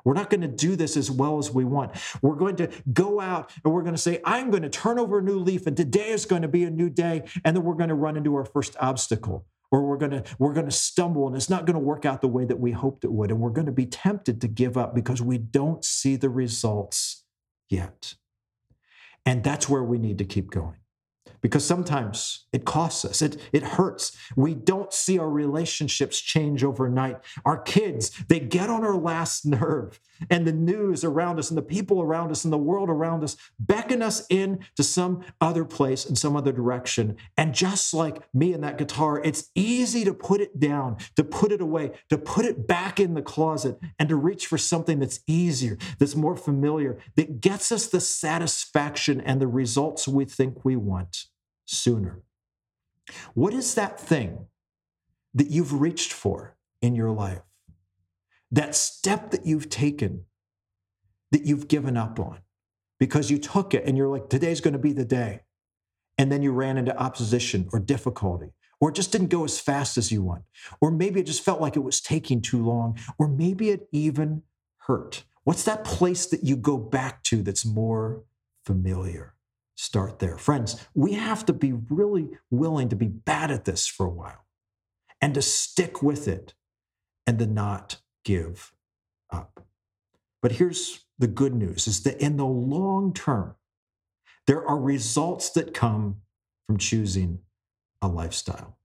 we're 0.04 0.14
not 0.14 0.30
going 0.30 0.40
to 0.40 0.48
do 0.48 0.76
this 0.76 0.96
as 0.96 1.10
well 1.10 1.38
as 1.38 1.50
we 1.50 1.64
want. 1.64 1.92
We're 2.22 2.36
going 2.36 2.56
to 2.56 2.70
go 2.92 3.20
out 3.20 3.52
and 3.64 3.72
we're 3.72 3.82
going 3.82 3.94
to 3.94 4.00
say, 4.00 4.20
I'm 4.24 4.50
going 4.50 4.62
to 4.62 4.70
turn 4.70 4.98
over 4.98 5.18
a 5.18 5.22
new 5.22 5.38
leaf, 5.38 5.66
and 5.66 5.76
today 5.76 6.10
is 6.10 6.26
going 6.26 6.42
to 6.42 6.48
be 6.48 6.64
a 6.64 6.70
new 6.70 6.90
day. 6.90 7.22
And 7.44 7.56
then 7.56 7.64
we're 7.64 7.74
going 7.74 7.88
to 7.88 7.94
run 7.94 8.16
into 8.16 8.34
our 8.34 8.44
first 8.44 8.76
obstacle. 8.80 9.46
Or 9.72 9.86
we're 9.86 9.98
going 9.98 10.10
to 10.10 10.24
we're 10.40 10.52
going 10.52 10.66
to 10.66 10.72
stumble 10.72 11.28
and 11.28 11.36
it's 11.36 11.48
not 11.48 11.64
going 11.64 11.74
to 11.74 11.80
work 11.80 12.04
out 12.04 12.22
the 12.22 12.26
way 12.26 12.44
that 12.44 12.58
we 12.58 12.72
hoped 12.72 13.04
it 13.04 13.12
would. 13.12 13.30
And 13.30 13.38
we're 13.38 13.50
going 13.50 13.66
to 13.66 13.72
be 13.72 13.86
tempted 13.86 14.40
to 14.40 14.48
give 14.48 14.76
up 14.76 14.96
because 14.96 15.22
we 15.22 15.38
don't 15.38 15.84
see 15.84 16.16
the 16.16 16.28
results 16.28 17.22
yet. 17.68 18.14
And 19.24 19.44
that's 19.44 19.68
where 19.68 19.84
we 19.84 19.98
need 19.98 20.18
to 20.18 20.24
keep 20.24 20.50
going 20.50 20.74
because 21.40 21.64
sometimes 21.64 22.46
it 22.52 22.64
costs 22.64 23.04
us, 23.04 23.22
it, 23.22 23.36
it 23.52 23.62
hurts. 23.62 24.16
We 24.36 24.54
don't 24.54 24.92
see 24.92 25.18
our 25.18 25.30
relationships 25.30 26.20
change 26.20 26.62
overnight. 26.64 27.18
Our 27.44 27.58
kids, 27.58 28.10
they 28.28 28.40
get 28.40 28.68
on 28.68 28.84
our 28.84 28.96
last 28.96 29.46
nerve, 29.46 30.00
and 30.28 30.46
the 30.46 30.52
news 30.52 31.02
around 31.02 31.38
us, 31.38 31.50
and 31.50 31.56
the 31.56 31.62
people 31.62 32.02
around 32.02 32.30
us, 32.30 32.44
and 32.44 32.52
the 32.52 32.58
world 32.58 32.90
around 32.90 33.24
us 33.24 33.36
beckon 33.58 34.02
us 34.02 34.26
in 34.28 34.60
to 34.76 34.82
some 34.82 35.24
other 35.40 35.64
place 35.64 36.04
in 36.04 36.16
some 36.16 36.36
other 36.36 36.52
direction. 36.52 37.16
And 37.36 37.54
just 37.54 37.94
like 37.94 38.22
me 38.34 38.52
and 38.52 38.62
that 38.62 38.78
guitar, 38.78 39.20
it's 39.22 39.50
easy 39.54 40.04
to 40.04 40.12
put 40.12 40.40
it 40.40 40.60
down, 40.60 40.98
to 41.16 41.24
put 41.24 41.52
it 41.52 41.60
away, 41.60 41.92
to 42.10 42.18
put 42.18 42.44
it 42.44 42.66
back 42.66 43.00
in 43.00 43.14
the 43.14 43.22
closet, 43.22 43.78
and 43.98 44.08
to 44.08 44.16
reach 44.16 44.46
for 44.46 44.58
something 44.58 44.98
that's 44.98 45.20
easier, 45.26 45.78
that's 45.98 46.16
more 46.16 46.36
familiar, 46.36 46.98
that 47.16 47.40
gets 47.40 47.72
us 47.72 47.86
the 47.86 48.00
satisfaction 48.00 49.20
and 49.20 49.40
the 49.40 49.46
results 49.46 50.06
we 50.06 50.24
think 50.24 50.64
we 50.64 50.76
want 50.76 51.29
sooner. 51.70 52.22
What 53.34 53.54
is 53.54 53.74
that 53.74 53.98
thing 53.98 54.46
that 55.34 55.48
you've 55.48 55.80
reached 55.80 56.12
for 56.12 56.56
in 56.82 56.94
your 56.94 57.10
life? 57.10 57.42
That 58.50 58.74
step 58.74 59.30
that 59.30 59.46
you've 59.46 59.68
taken 59.68 60.24
that 61.30 61.44
you've 61.44 61.68
given 61.68 61.96
up 61.96 62.18
on 62.18 62.40
because 62.98 63.30
you 63.30 63.38
took 63.38 63.72
it 63.72 63.84
and 63.86 63.96
you're 63.96 64.08
like, 64.08 64.28
today's 64.28 64.60
going 64.60 64.72
to 64.72 64.78
be 64.78 64.92
the 64.92 65.04
day. 65.04 65.42
And 66.18 66.30
then 66.30 66.42
you 66.42 66.52
ran 66.52 66.76
into 66.76 66.96
opposition 66.98 67.68
or 67.72 67.78
difficulty, 67.78 68.52
or 68.78 68.90
it 68.90 68.94
just 68.94 69.12
didn't 69.12 69.28
go 69.28 69.44
as 69.44 69.58
fast 69.58 69.96
as 69.96 70.12
you 70.12 70.22
want. 70.22 70.42
Or 70.80 70.90
maybe 70.90 71.20
it 71.20 71.26
just 71.26 71.42
felt 71.42 71.60
like 71.60 71.76
it 71.76 71.80
was 71.84 72.00
taking 72.00 72.42
too 72.42 72.62
long, 72.62 72.98
or 73.18 73.26
maybe 73.26 73.70
it 73.70 73.88
even 73.90 74.42
hurt. 74.78 75.24
What's 75.44 75.64
that 75.64 75.84
place 75.84 76.26
that 76.26 76.44
you 76.44 76.56
go 76.56 76.76
back 76.76 77.22
to 77.24 77.42
that's 77.42 77.64
more 77.64 78.24
familiar? 78.66 79.34
Start 79.80 80.18
there. 80.18 80.36
Friends, 80.36 80.86
we 80.94 81.14
have 81.14 81.46
to 81.46 81.54
be 81.54 81.72
really 81.72 82.28
willing 82.50 82.90
to 82.90 82.96
be 82.96 83.06
bad 83.06 83.50
at 83.50 83.64
this 83.64 83.86
for 83.86 84.04
a 84.04 84.10
while 84.10 84.44
and 85.22 85.32
to 85.32 85.40
stick 85.40 86.02
with 86.02 86.28
it 86.28 86.52
and 87.26 87.38
to 87.38 87.46
not 87.46 87.96
give 88.22 88.74
up. 89.30 89.64
But 90.42 90.52
here's 90.52 91.06
the 91.18 91.28
good 91.28 91.54
news 91.54 91.86
is 91.86 92.02
that 92.02 92.20
in 92.20 92.36
the 92.36 92.44
long 92.44 93.14
term, 93.14 93.54
there 94.46 94.62
are 94.68 94.78
results 94.78 95.48
that 95.52 95.72
come 95.72 96.16
from 96.66 96.76
choosing 96.76 97.38
a 98.02 98.08
lifestyle. 98.08 98.76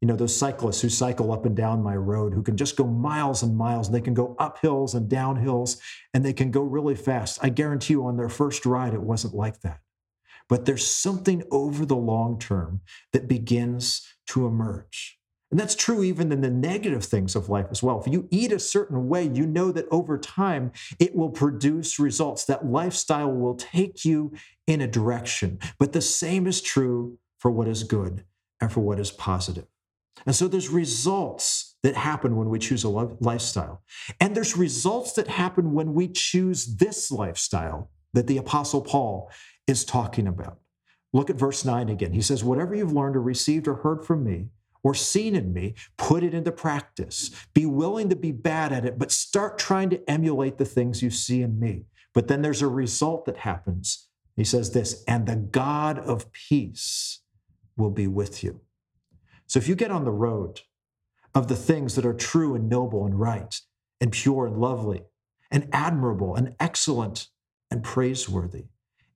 You 0.00 0.08
know, 0.08 0.16
those 0.16 0.36
cyclists 0.36 0.80
who 0.80 0.88
cycle 0.88 1.30
up 1.30 1.46
and 1.46 1.56
down 1.56 1.84
my 1.84 1.94
road, 1.94 2.34
who 2.34 2.42
can 2.42 2.56
just 2.56 2.76
go 2.76 2.84
miles 2.84 3.44
and 3.44 3.56
miles, 3.56 3.86
and 3.86 3.94
they 3.94 4.00
can 4.00 4.12
go 4.12 4.34
up 4.40 4.58
hills 4.58 4.96
and 4.96 5.08
down 5.08 5.36
hills, 5.36 5.80
and 6.12 6.24
they 6.24 6.32
can 6.32 6.50
go 6.50 6.62
really 6.62 6.96
fast. 6.96 7.38
I 7.42 7.48
guarantee 7.48 7.92
you, 7.92 8.04
on 8.04 8.16
their 8.16 8.28
first 8.28 8.66
ride, 8.66 8.92
it 8.92 9.00
wasn't 9.00 9.32
like 9.32 9.60
that. 9.60 9.82
But 10.48 10.64
there's 10.64 10.86
something 10.86 11.42
over 11.50 11.84
the 11.84 11.96
long 11.96 12.38
term 12.38 12.80
that 13.12 13.28
begins 13.28 14.06
to 14.28 14.46
emerge. 14.46 15.18
And 15.50 15.60
that's 15.60 15.76
true 15.76 16.02
even 16.02 16.32
in 16.32 16.40
the 16.40 16.50
negative 16.50 17.04
things 17.04 17.36
of 17.36 17.48
life 17.48 17.66
as 17.70 17.82
well. 17.82 18.00
If 18.00 18.12
you 18.12 18.28
eat 18.30 18.50
a 18.50 18.58
certain 18.58 19.08
way, 19.08 19.30
you 19.32 19.46
know 19.46 19.70
that 19.72 19.86
over 19.90 20.18
time 20.18 20.72
it 20.98 21.14
will 21.14 21.30
produce 21.30 22.00
results. 22.00 22.44
That 22.44 22.66
lifestyle 22.66 23.32
will 23.32 23.54
take 23.54 24.04
you 24.04 24.32
in 24.66 24.80
a 24.80 24.88
direction. 24.88 25.60
But 25.78 25.92
the 25.92 26.00
same 26.00 26.46
is 26.46 26.60
true 26.60 27.18
for 27.38 27.50
what 27.50 27.68
is 27.68 27.84
good 27.84 28.24
and 28.60 28.72
for 28.72 28.80
what 28.80 28.98
is 28.98 29.12
positive. 29.12 29.66
And 30.24 30.34
so 30.34 30.48
there's 30.48 30.70
results 30.70 31.76
that 31.82 31.94
happen 31.94 32.36
when 32.36 32.48
we 32.48 32.58
choose 32.58 32.82
a 32.82 32.88
lifestyle. 32.88 33.82
And 34.18 34.34
there's 34.34 34.56
results 34.56 35.12
that 35.12 35.28
happen 35.28 35.74
when 35.74 35.94
we 35.94 36.08
choose 36.08 36.76
this 36.76 37.12
lifestyle 37.12 37.90
that 38.14 38.26
the 38.26 38.38
Apostle 38.38 38.80
Paul 38.80 39.30
is 39.66 39.84
talking 39.84 40.26
about. 40.26 40.58
Look 41.12 41.30
at 41.30 41.36
verse 41.36 41.64
9 41.64 41.88
again. 41.88 42.12
He 42.12 42.22
says, 42.22 42.44
Whatever 42.44 42.74
you've 42.74 42.92
learned 42.92 43.16
or 43.16 43.22
received 43.22 43.66
or 43.68 43.76
heard 43.76 44.04
from 44.04 44.24
me, 44.24 44.48
or 44.82 44.94
seen 44.94 45.34
in 45.34 45.52
me, 45.52 45.74
put 45.96 46.22
it 46.22 46.32
into 46.32 46.52
practice. 46.52 47.30
Be 47.54 47.66
willing 47.66 48.08
to 48.08 48.14
be 48.14 48.30
bad 48.30 48.72
at 48.72 48.84
it, 48.84 48.98
but 48.98 49.10
start 49.10 49.58
trying 49.58 49.90
to 49.90 50.10
emulate 50.10 50.58
the 50.58 50.64
things 50.64 51.02
you 51.02 51.10
see 51.10 51.42
in 51.42 51.58
me. 51.58 51.86
But 52.14 52.28
then 52.28 52.42
there's 52.42 52.62
a 52.62 52.68
result 52.68 53.24
that 53.26 53.38
happens. 53.38 54.08
He 54.36 54.44
says 54.44 54.72
this, 54.72 55.02
and 55.08 55.26
the 55.26 55.34
God 55.34 55.98
of 55.98 56.30
peace 56.30 57.20
will 57.76 57.90
be 57.90 58.06
with 58.06 58.44
you. 58.44 58.60
So 59.46 59.58
if 59.58 59.66
you 59.68 59.74
get 59.74 59.90
on 59.90 60.04
the 60.04 60.12
road 60.12 60.60
of 61.34 61.48
the 61.48 61.56
things 61.56 61.94
that 61.96 62.06
are 62.06 62.14
true 62.14 62.54
and 62.54 62.68
noble 62.68 63.04
and 63.04 63.18
right 63.18 63.60
and 64.00 64.12
pure 64.12 64.46
and 64.46 64.56
lovely 64.56 65.02
and 65.50 65.68
admirable 65.72 66.34
and 66.36 66.54
excellent 66.60 67.28
and 67.70 67.82
praiseworthy, 67.82 68.66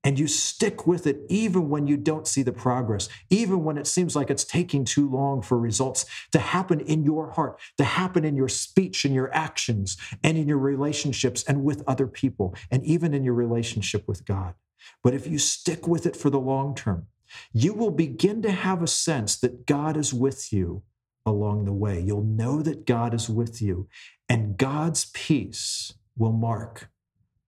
and 0.03 0.19
you 0.19 0.27
stick 0.27 0.87
with 0.87 1.07
it 1.07 1.21
even 1.29 1.69
when 1.69 1.87
you 1.87 1.97
don't 1.97 2.27
see 2.27 2.43
the 2.43 2.53
progress, 2.53 3.09
even 3.29 3.65
when 3.65 3.77
it 3.77 3.87
seems 3.87 4.17
like 4.17 4.31
it's 4.31 4.45
taking 4.45 4.85
too 4.85 5.09
long 5.09 5.43
for 5.43 5.59
results 5.59 6.07
to 6.33 6.39
happen 6.39 6.81
in 6.81 7.05
your 7.05 7.31
heart, 7.33 7.61
to 7.77 7.85
happen 7.85 8.25
in 8.25 8.37
your 8.37 8.49
speech 8.49 9.05
and 9.05 9.15
your 9.15 9.33
actions 9.35 9.97
and 10.25 10.39
in 10.39 10.49
your 10.49 10.59
relationships 10.59 11.45
and 11.45 11.65
with 11.65 11.83
other 11.87 12.07
people, 12.07 12.55
and 12.71 12.85
even 12.85 13.13
in 13.13 13.25
your 13.25 13.35
relationship 13.35 14.09
with 14.09 14.25
God. 14.25 14.55
But 15.03 15.15
if 15.15 15.27
you 15.27 15.39
stick 15.39 15.87
with 15.87 16.07
it 16.07 16.17
for 16.17 16.31
the 16.31 16.41
long 16.41 16.75
term, 16.75 17.07
you 17.53 17.75
will 17.75 17.91
begin 17.91 18.43
to 18.43 18.51
have 18.51 18.83
a 18.83 18.89
sense 18.89 19.37
that 19.39 19.67
God 19.67 19.97
is 19.97 20.13
with 20.13 20.53
you 20.53 20.83
along 21.27 21.65
the 21.65 21.73
way. 21.73 22.01
You'll 22.01 22.25
know 22.25 22.63
that 22.63 22.87
God 22.87 23.15
is 23.15 23.29
with 23.29 23.61
you, 23.61 23.89
and 24.29 24.57
God's 24.57 25.11
peace 25.13 25.93
will 26.17 26.33
mark 26.33 26.91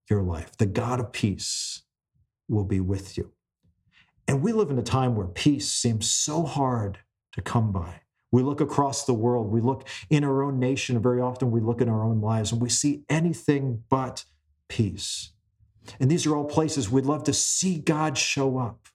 your 0.09 0.23
life. 0.23 0.57
The 0.57 0.67
God 0.67 1.01
of 1.01 1.13
peace 1.13 1.83
will 2.53 2.65
be 2.65 2.81
with 2.81 3.17
you. 3.17 3.33
And 4.29 4.43
we 4.43 4.53
live 4.53 4.71
in 4.71 4.79
a 4.79 4.83
time 4.83 5.17
where 5.17 5.27
peace 5.27 5.71
seems 5.71 6.11
so 6.11 6.45
hard 6.45 6.99
to 7.33 7.43
come 7.43 7.73
by. 7.73 8.03
We 8.31 8.43
look 8.43 8.61
across 8.61 9.05
the 9.05 9.15
world, 9.15 9.51
we 9.51 9.61
look 9.61 9.87
in 10.09 10.25
our 10.25 10.43
own 10.43 10.59
nation, 10.59 11.03
very 11.03 11.21
often 11.21 11.51
we 11.51 11.61
look 11.61 11.81
in 11.81 11.89
our 11.89 12.05
own 12.05 12.21
lives 12.21 12.53
and 12.53 12.63
we 12.63 12.71
see 12.71 13.05
anything 13.11 13.83
but 13.91 14.25
peace. 14.69 15.33
And 16.01 16.11
these 16.11 16.27
are 16.27 16.37
all 16.37 16.45
places 16.45 16.89
we'd 16.89 17.05
love 17.05 17.25
to 17.25 17.33
see 17.33 17.79
God 17.79 18.17
show 18.17 18.59
up. 18.59 18.89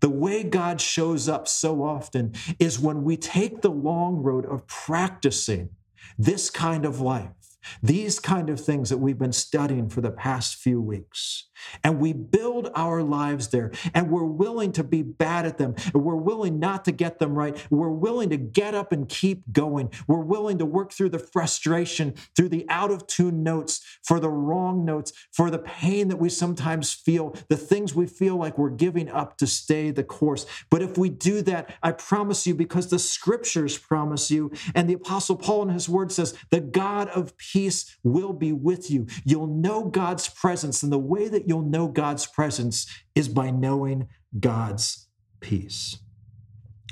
The 0.00 0.10
way 0.10 0.44
God 0.44 0.80
shows 0.80 1.28
up 1.28 1.48
so 1.48 1.82
often 1.82 2.34
is 2.58 2.78
when 2.78 3.02
we 3.02 3.16
take 3.16 3.62
the 3.62 3.70
long 3.70 4.16
road 4.16 4.44
of 4.46 4.66
practicing 4.66 5.70
this 6.18 6.50
kind 6.50 6.84
of 6.84 7.00
life 7.00 7.39
these 7.82 8.18
kind 8.18 8.50
of 8.50 8.60
things 8.60 8.90
that 8.90 8.98
we've 8.98 9.18
been 9.18 9.32
studying 9.32 9.88
for 9.88 10.00
the 10.00 10.10
past 10.10 10.56
few 10.56 10.80
weeks. 10.80 11.48
And 11.84 12.00
we 12.00 12.14
build 12.14 12.70
our 12.74 13.02
lives 13.02 13.48
there, 13.48 13.70
and 13.92 14.10
we're 14.10 14.24
willing 14.24 14.72
to 14.72 14.82
be 14.82 15.02
bad 15.02 15.44
at 15.44 15.58
them, 15.58 15.74
and 15.92 16.02
we're 16.02 16.14
willing 16.14 16.58
not 16.58 16.86
to 16.86 16.92
get 16.92 17.18
them 17.18 17.34
right. 17.34 17.54
We're 17.70 17.90
willing 17.90 18.30
to 18.30 18.38
get 18.38 18.74
up 18.74 18.92
and 18.92 19.06
keep 19.06 19.42
going. 19.52 19.90
We're 20.06 20.20
willing 20.20 20.56
to 20.58 20.64
work 20.64 20.92
through 20.92 21.10
the 21.10 21.18
frustration, 21.18 22.14
through 22.34 22.48
the 22.48 22.64
out 22.70 22.90
of 22.90 23.06
tune 23.06 23.42
notes, 23.42 23.84
for 24.02 24.18
the 24.20 24.30
wrong 24.30 24.86
notes, 24.86 25.12
for 25.32 25.50
the 25.50 25.58
pain 25.58 26.08
that 26.08 26.16
we 26.16 26.30
sometimes 26.30 26.94
feel, 26.94 27.36
the 27.50 27.58
things 27.58 27.94
we 27.94 28.06
feel 28.06 28.36
like 28.36 28.56
we're 28.56 28.70
giving 28.70 29.10
up 29.10 29.36
to 29.36 29.46
stay 29.46 29.90
the 29.90 30.02
course. 30.02 30.46
But 30.70 30.80
if 30.80 30.96
we 30.96 31.10
do 31.10 31.42
that, 31.42 31.74
I 31.82 31.92
promise 31.92 32.46
you, 32.46 32.54
because 32.54 32.88
the 32.88 32.98
scriptures 32.98 33.76
promise 33.76 34.30
you, 34.30 34.50
and 34.74 34.88
the 34.88 34.94
Apostle 34.94 35.36
Paul 35.36 35.64
in 35.64 35.68
his 35.68 35.90
word 35.90 36.10
says, 36.10 36.34
the 36.48 36.60
God 36.60 37.08
of 37.08 37.36
peace 37.36 37.49
peace 37.52 37.96
will 38.02 38.32
be 38.32 38.52
with 38.52 38.90
you. 38.90 39.06
You'll 39.24 39.46
know 39.46 39.84
God's 39.84 40.28
presence. 40.28 40.82
And 40.82 40.92
the 40.92 40.98
way 40.98 41.28
that 41.28 41.48
you'll 41.48 41.62
know 41.62 41.88
God's 41.88 42.26
presence 42.26 42.86
is 43.14 43.28
by 43.28 43.50
knowing 43.50 44.08
God's 44.38 45.08
peace. 45.40 45.98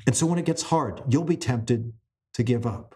And 0.07 0.17
so 0.17 0.27
when 0.27 0.39
it 0.39 0.47
gets 0.47 0.63
hard, 0.63 1.03
you'll 1.09 1.25
be 1.25 1.37
tempted 1.37 1.93
to 2.35 2.43
give 2.43 2.67
up. 2.67 2.95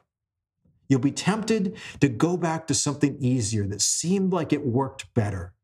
You'll 0.88 1.00
be 1.00 1.12
tempted 1.12 1.78
to 2.00 2.08
go 2.08 2.36
back 2.36 2.66
to 2.66 2.74
something 2.74 3.16
easier 3.20 3.66
that 3.66 3.80
seemed 3.80 4.32
like 4.32 4.52
it 4.52 4.66
worked 4.66 5.12
better. 5.14 5.54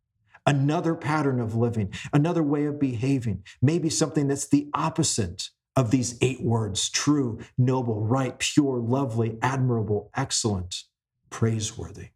Another 0.46 0.94
pattern 0.94 1.40
of 1.40 1.54
living, 1.54 1.92
another 2.12 2.42
way 2.42 2.64
of 2.64 2.80
behaving, 2.80 3.44
maybe 3.60 3.90
something 3.90 4.28
that's 4.28 4.48
the 4.48 4.70
opposite 4.72 5.50
of 5.76 5.90
these 5.90 6.16
eight 6.22 6.42
words 6.42 6.88
true, 6.88 7.38
noble, 7.58 8.00
right, 8.00 8.38
pure, 8.38 8.78
lovely, 8.78 9.38
admirable, 9.42 10.10
excellent 10.16 10.84
praiseworthy. 11.30 12.08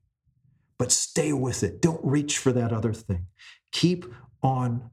But 0.79 0.93
stay 0.93 1.33
with 1.33 1.63
it. 1.63 1.81
Don't 1.81 2.05
reach 2.05 2.39
for 2.39 2.53
that 2.53 2.73
other 2.73 2.93
thing. 2.93 3.27
Keep 3.71 4.07
on 4.43 4.91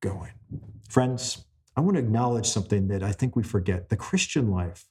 going. 0.00 0.32
Friends, 0.88 1.44
I 1.76 1.80
want 1.80 1.96
to 1.96 2.02
acknowledge 2.02 2.46
something 2.46 2.88
that 2.88 3.02
I 3.02 3.12
think 3.12 3.34
we 3.34 3.42
forget. 3.42 3.88
The 3.88 3.96
Christian 3.96 4.50
life, 4.50 4.84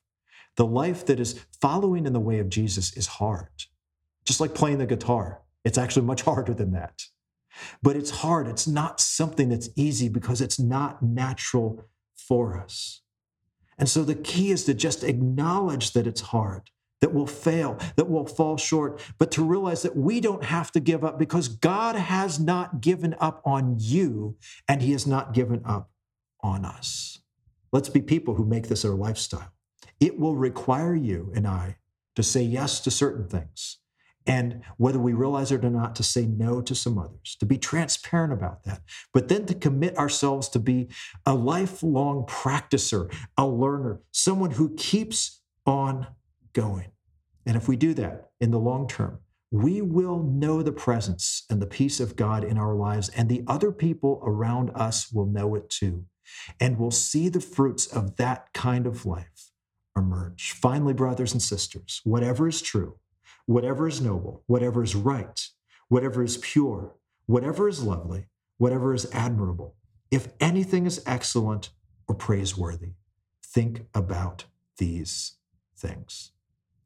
the 0.57 0.65
life 0.65 1.05
that 1.05 1.19
is 1.19 1.45
following 1.61 2.05
in 2.05 2.13
the 2.13 2.19
way 2.19 2.39
of 2.39 2.49
Jesus, 2.49 2.95
is 2.97 3.07
hard. 3.07 3.47
Just 4.25 4.41
like 4.41 4.55
playing 4.55 4.79
the 4.79 4.85
guitar, 4.85 5.41
it's 5.63 5.77
actually 5.77 6.05
much 6.05 6.21
harder 6.23 6.53
than 6.53 6.71
that. 6.71 7.03
But 7.81 7.95
it's 7.95 8.09
hard. 8.09 8.47
It's 8.47 8.67
not 8.67 8.99
something 8.99 9.49
that's 9.49 9.69
easy 9.75 10.09
because 10.09 10.41
it's 10.41 10.59
not 10.59 11.03
natural 11.03 11.85
for 12.15 12.57
us. 12.57 13.01
And 13.77 13.89
so 13.89 14.03
the 14.03 14.15
key 14.15 14.51
is 14.51 14.65
to 14.65 14.73
just 14.73 15.03
acknowledge 15.03 15.93
that 15.93 16.07
it's 16.07 16.21
hard 16.21 16.69
that 17.01 17.13
will 17.13 17.27
fail, 17.27 17.77
that 17.95 18.09
will 18.09 18.25
fall 18.25 18.57
short, 18.57 19.01
but 19.17 19.31
to 19.31 19.43
realize 19.43 19.81
that 19.81 19.97
we 19.97 20.21
don't 20.21 20.45
have 20.45 20.71
to 20.71 20.79
give 20.79 21.03
up 21.03 21.19
because 21.19 21.47
God 21.47 21.95
has 21.95 22.39
not 22.39 22.79
given 22.79 23.15
up 23.19 23.41
on 23.43 23.75
you 23.79 24.37
and 24.67 24.81
He 24.81 24.93
has 24.93 25.05
not 25.05 25.33
given 25.33 25.61
up 25.65 25.89
on 26.41 26.63
us. 26.63 27.19
Let's 27.71 27.89
be 27.89 28.01
people 28.01 28.35
who 28.35 28.45
make 28.45 28.67
this 28.67 28.85
our 28.85 28.95
lifestyle. 28.95 29.51
It 29.99 30.19
will 30.19 30.35
require 30.35 30.95
you 30.95 31.31
and 31.35 31.47
I 31.47 31.77
to 32.15 32.23
say 32.23 32.41
yes 32.41 32.79
to 32.81 32.91
certain 32.91 33.27
things. 33.27 33.77
And 34.27 34.61
whether 34.77 34.99
we 34.99 35.13
realize 35.13 35.51
it 35.51 35.65
or 35.65 35.69
not, 35.69 35.95
to 35.95 36.03
say 36.03 36.27
no 36.27 36.61
to 36.61 36.75
some 36.75 36.99
others, 36.99 37.35
to 37.39 37.45
be 37.45 37.57
transparent 37.57 38.31
about 38.31 38.63
that, 38.65 38.81
but 39.13 39.29
then 39.29 39.45
to 39.47 39.55
commit 39.55 39.97
ourselves 39.97 40.47
to 40.49 40.59
be 40.59 40.89
a 41.25 41.33
lifelong 41.33 42.25
practicer, 42.27 43.11
a 43.35 43.47
learner, 43.47 44.01
someone 44.11 44.51
who 44.51 44.75
keeps 44.75 45.41
on 45.65 46.05
going. 46.53 46.91
And 47.45 47.55
if 47.55 47.67
we 47.67 47.75
do 47.75 47.93
that 47.95 48.29
in 48.39 48.51
the 48.51 48.59
long 48.59 48.87
term, 48.87 49.19
we 49.51 49.81
will 49.81 50.23
know 50.23 50.61
the 50.61 50.71
presence 50.71 51.43
and 51.49 51.61
the 51.61 51.67
peace 51.67 51.99
of 51.99 52.15
God 52.15 52.43
in 52.43 52.57
our 52.57 52.73
lives, 52.73 53.09
and 53.09 53.27
the 53.27 53.43
other 53.47 53.71
people 53.71 54.21
around 54.23 54.71
us 54.73 55.11
will 55.11 55.25
know 55.25 55.55
it 55.55 55.69
too. 55.69 56.05
And 56.59 56.79
we'll 56.79 56.91
see 56.91 57.27
the 57.27 57.41
fruits 57.41 57.87
of 57.87 58.15
that 58.15 58.53
kind 58.53 58.87
of 58.87 59.05
life 59.05 59.51
emerge. 59.97 60.53
Finally, 60.53 60.93
brothers 60.93 61.33
and 61.33 61.41
sisters, 61.41 61.99
whatever 62.05 62.47
is 62.47 62.61
true, 62.61 62.97
whatever 63.45 63.87
is 63.87 63.99
noble, 63.99 64.43
whatever 64.47 64.83
is 64.83 64.95
right, 64.95 65.47
whatever 65.89 66.23
is 66.23 66.37
pure, 66.37 66.95
whatever 67.25 67.67
is 67.67 67.83
lovely, 67.83 68.27
whatever 68.57 68.93
is 68.93 69.09
admirable, 69.11 69.75
if 70.09 70.29
anything 70.39 70.85
is 70.85 71.03
excellent 71.05 71.71
or 72.07 72.15
praiseworthy, 72.15 72.93
think 73.43 73.85
about 73.93 74.45
these 74.77 75.33
things. 75.75 76.31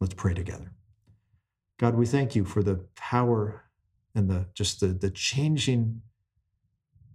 Let's 0.06 0.14
pray 0.14 0.36
together. 0.36 0.72
God, 1.80 1.96
we 1.96 2.06
thank 2.06 2.36
you 2.36 2.46
for 2.46 2.62
the 2.62 2.86
power 2.96 3.64
and 4.14 4.30
the 4.30 4.46
just 4.54 4.80
the, 4.80 4.90
the 4.90 5.10
changing 5.10 6.04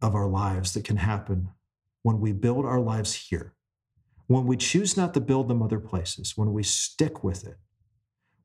of 0.03 0.17
our 0.17 0.27
lives 0.27 0.75
that 0.75 0.83
can 0.83 0.97
happen 0.97 1.51
when 2.03 2.19
we 2.19 2.33
build 2.33 2.67
our 2.67 2.81
lives 2.81 3.15
here, 3.15 3.55
when 4.27 4.45
we 4.45 4.57
choose 4.57 4.97
not 4.97 5.15
to 5.15 5.21
build 5.21 5.47
them 5.47 5.63
other 5.63 5.79
places, 5.79 6.37
when 6.37 6.53
we 6.53 6.65
stick 6.65 7.23
with 7.23 7.47
it, 7.47 7.59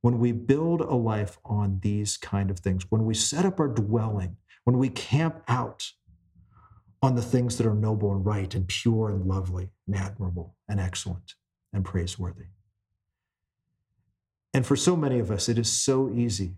when 0.01 0.19
we 0.19 0.31
build 0.31 0.81
a 0.81 0.93
life 0.93 1.39
on 1.43 1.79
these 1.81 2.15
kind 2.15 2.51
of 2.51 2.59
things, 2.59 2.85
when 2.89 3.03
we 3.03 3.15
set 3.15 3.45
up 3.45 3.59
our 3.59 3.67
dwelling, 3.67 4.37
when 4.63 4.77
we 4.77 4.89
camp 4.89 5.41
out 5.47 5.89
on 7.01 7.15
the 7.15 7.23
things 7.23 7.57
that 7.57 7.65
are 7.65 7.73
noble 7.73 8.11
and 8.11 8.23
right 8.23 8.53
and 8.53 8.67
pure 8.67 9.09
and 9.09 9.25
lovely 9.25 9.71
and 9.87 9.95
admirable 9.95 10.55
and 10.69 10.79
excellent 10.79 11.33
and 11.73 11.83
praiseworthy. 11.83 12.45
And 14.55 14.65
for 14.65 14.77
so 14.77 14.95
many 14.95 15.19
of 15.19 15.31
us, 15.31 15.49
it 15.49 15.57
is 15.57 15.69
so 15.69 16.09
easy 16.09 16.55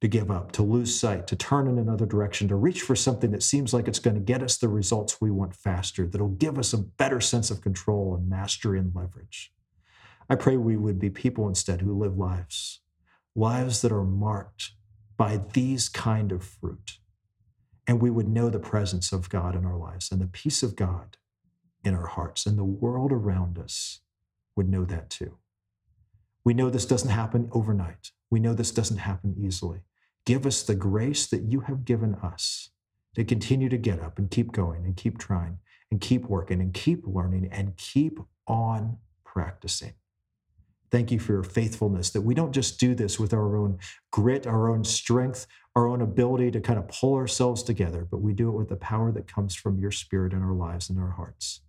to 0.00 0.06
give 0.06 0.30
up, 0.30 0.52
to 0.52 0.62
lose 0.62 0.96
sight, 0.96 1.26
to 1.26 1.34
turn 1.34 1.66
in 1.66 1.76
another 1.76 2.06
direction, 2.06 2.46
to 2.46 2.54
reach 2.54 2.82
for 2.82 2.94
something 2.94 3.32
that 3.32 3.42
seems 3.42 3.74
like 3.74 3.88
it's 3.88 3.98
going 3.98 4.14
to 4.14 4.20
get 4.20 4.44
us 4.44 4.56
the 4.56 4.68
results 4.68 5.20
we 5.20 5.28
want 5.28 5.52
faster, 5.52 6.06
that'll 6.06 6.28
give 6.28 6.56
us 6.56 6.72
a 6.72 6.78
better 6.78 7.20
sense 7.20 7.50
of 7.50 7.60
control 7.60 8.14
and 8.14 8.28
mastery 8.28 8.78
and 8.78 8.94
leverage. 8.94 9.52
I 10.30 10.36
pray 10.36 10.56
we 10.56 10.76
would 10.76 11.00
be 11.00 11.10
people 11.10 11.48
instead 11.48 11.80
who 11.80 11.98
live 11.98 12.16
lives, 12.16 12.80
lives 13.34 13.82
that 13.82 13.90
are 13.90 14.04
marked 14.04 14.74
by 15.16 15.40
these 15.52 15.88
kind 15.88 16.30
of 16.30 16.44
fruit. 16.44 16.98
And 17.88 18.00
we 18.00 18.10
would 18.10 18.28
know 18.28 18.50
the 18.50 18.60
presence 18.60 19.10
of 19.10 19.28
God 19.28 19.56
in 19.56 19.66
our 19.66 19.76
lives 19.76 20.12
and 20.12 20.20
the 20.20 20.28
peace 20.28 20.62
of 20.62 20.76
God 20.76 21.16
in 21.82 21.92
our 21.92 22.06
hearts, 22.06 22.46
and 22.46 22.56
the 22.56 22.62
world 22.62 23.10
around 23.10 23.58
us 23.58 23.98
would 24.54 24.68
know 24.68 24.84
that 24.84 25.10
too. 25.10 25.38
We 26.44 26.54
know 26.54 26.70
this 26.70 26.86
doesn't 26.86 27.10
happen 27.10 27.48
overnight. 27.52 28.10
We 28.30 28.40
know 28.40 28.54
this 28.54 28.72
doesn't 28.72 28.98
happen 28.98 29.34
easily. 29.38 29.80
Give 30.26 30.46
us 30.46 30.62
the 30.62 30.74
grace 30.74 31.26
that 31.26 31.42
you 31.42 31.60
have 31.60 31.84
given 31.84 32.14
us 32.16 32.70
to 33.14 33.24
continue 33.24 33.68
to 33.68 33.76
get 33.76 34.00
up 34.00 34.18
and 34.18 34.30
keep 34.30 34.52
going 34.52 34.84
and 34.84 34.96
keep 34.96 35.18
trying 35.18 35.58
and 35.90 36.00
keep 36.00 36.24
working 36.24 36.60
and 36.60 36.72
keep 36.72 37.06
learning 37.06 37.48
and 37.52 37.76
keep 37.76 38.18
on 38.46 38.98
practicing. 39.24 39.92
Thank 40.90 41.10
you 41.10 41.18
for 41.18 41.32
your 41.32 41.42
faithfulness 41.42 42.10
that 42.10 42.20
we 42.20 42.34
don't 42.34 42.52
just 42.52 42.78
do 42.78 42.94
this 42.94 43.18
with 43.18 43.32
our 43.32 43.56
own 43.56 43.78
grit, 44.10 44.46
our 44.46 44.68
own 44.70 44.84
strength, 44.84 45.46
our 45.74 45.88
own 45.88 46.02
ability 46.02 46.50
to 46.50 46.60
kind 46.60 46.78
of 46.78 46.88
pull 46.88 47.14
ourselves 47.14 47.62
together, 47.62 48.06
but 48.10 48.20
we 48.20 48.34
do 48.34 48.48
it 48.48 48.52
with 48.52 48.68
the 48.68 48.76
power 48.76 49.10
that 49.12 49.26
comes 49.26 49.54
from 49.54 49.78
your 49.78 49.90
spirit 49.90 50.34
in 50.34 50.42
our 50.42 50.52
lives 50.52 50.90
and 50.90 50.98
our 50.98 51.10
hearts. 51.10 51.62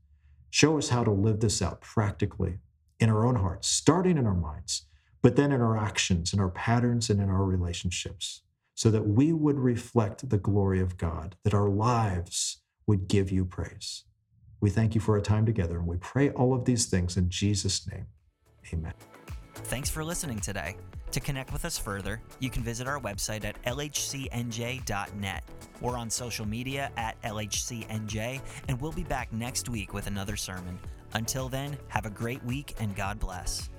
Show 0.50 0.78
us 0.78 0.90
how 0.90 1.04
to 1.04 1.12
live 1.12 1.40
this 1.40 1.62
out 1.62 1.80
practically 1.82 2.60
in 3.00 3.10
our 3.10 3.26
own 3.26 3.36
hearts, 3.36 3.68
starting 3.68 4.18
in 4.18 4.26
our 4.26 4.34
minds, 4.34 4.86
but 5.22 5.36
then 5.36 5.52
in 5.52 5.62
our 5.62 5.78
actions, 5.78 6.34
in 6.34 6.40
our 6.40 6.50
patterns, 6.50 7.10
and 7.10 7.22
in 7.22 7.30
our 7.30 7.46
relationships, 7.46 8.42
so 8.76 8.90
that 8.92 9.08
we 9.08 9.34
would 9.34 9.60
reflect 9.60 10.30
the 10.30 10.38
glory 10.38 10.82
of 10.82 10.98
God, 10.98 11.36
that 11.44 11.54
our 11.54 11.70
lives 11.70 12.62
would 12.88 13.08
give 13.08 13.32
you 13.32 13.46
praise. 13.46 14.04
We 14.60 14.70
thank 14.70 14.96
you 14.96 15.02
for 15.02 15.16
our 15.16 15.22
time 15.22 15.46
together, 15.46 15.78
and 15.78 15.88
we 15.88 15.98
pray 15.98 16.30
all 16.32 16.54
of 16.54 16.66
these 16.66 16.86
things 16.86 17.18
in 17.18 17.30
Jesus' 17.30 17.88
name. 17.90 18.06
Amen. 18.72 18.94
Thanks 19.56 19.90
for 19.90 20.04
listening 20.04 20.40
today. 20.40 20.76
To 21.12 21.20
connect 21.20 21.54
with 21.54 21.64
us 21.64 21.78
further, 21.78 22.20
you 22.40 22.50
can 22.50 22.64
visit 22.64 22.88
our 22.88 23.00
website 23.00 23.46
at 23.46 23.62
lhcnj.net. 23.66 25.44
We're 25.80 25.98
on 25.98 26.10
social 26.10 26.48
media 26.48 26.92
at 26.98 27.22
lhcnj, 27.22 28.42
and 28.68 28.82
we'll 28.82 28.92
be 28.92 29.04
back 29.04 29.32
next 29.32 29.70
week 29.70 29.94
with 29.94 30.08
another 30.08 30.36
sermon. 30.36 30.80
Until 31.14 31.50
then, 31.50 31.78
have 31.88 32.06
a 32.06 32.10
great 32.10 32.44
week 32.44 32.76
and 32.80 32.96
God 32.96 33.20
bless. 33.20 33.70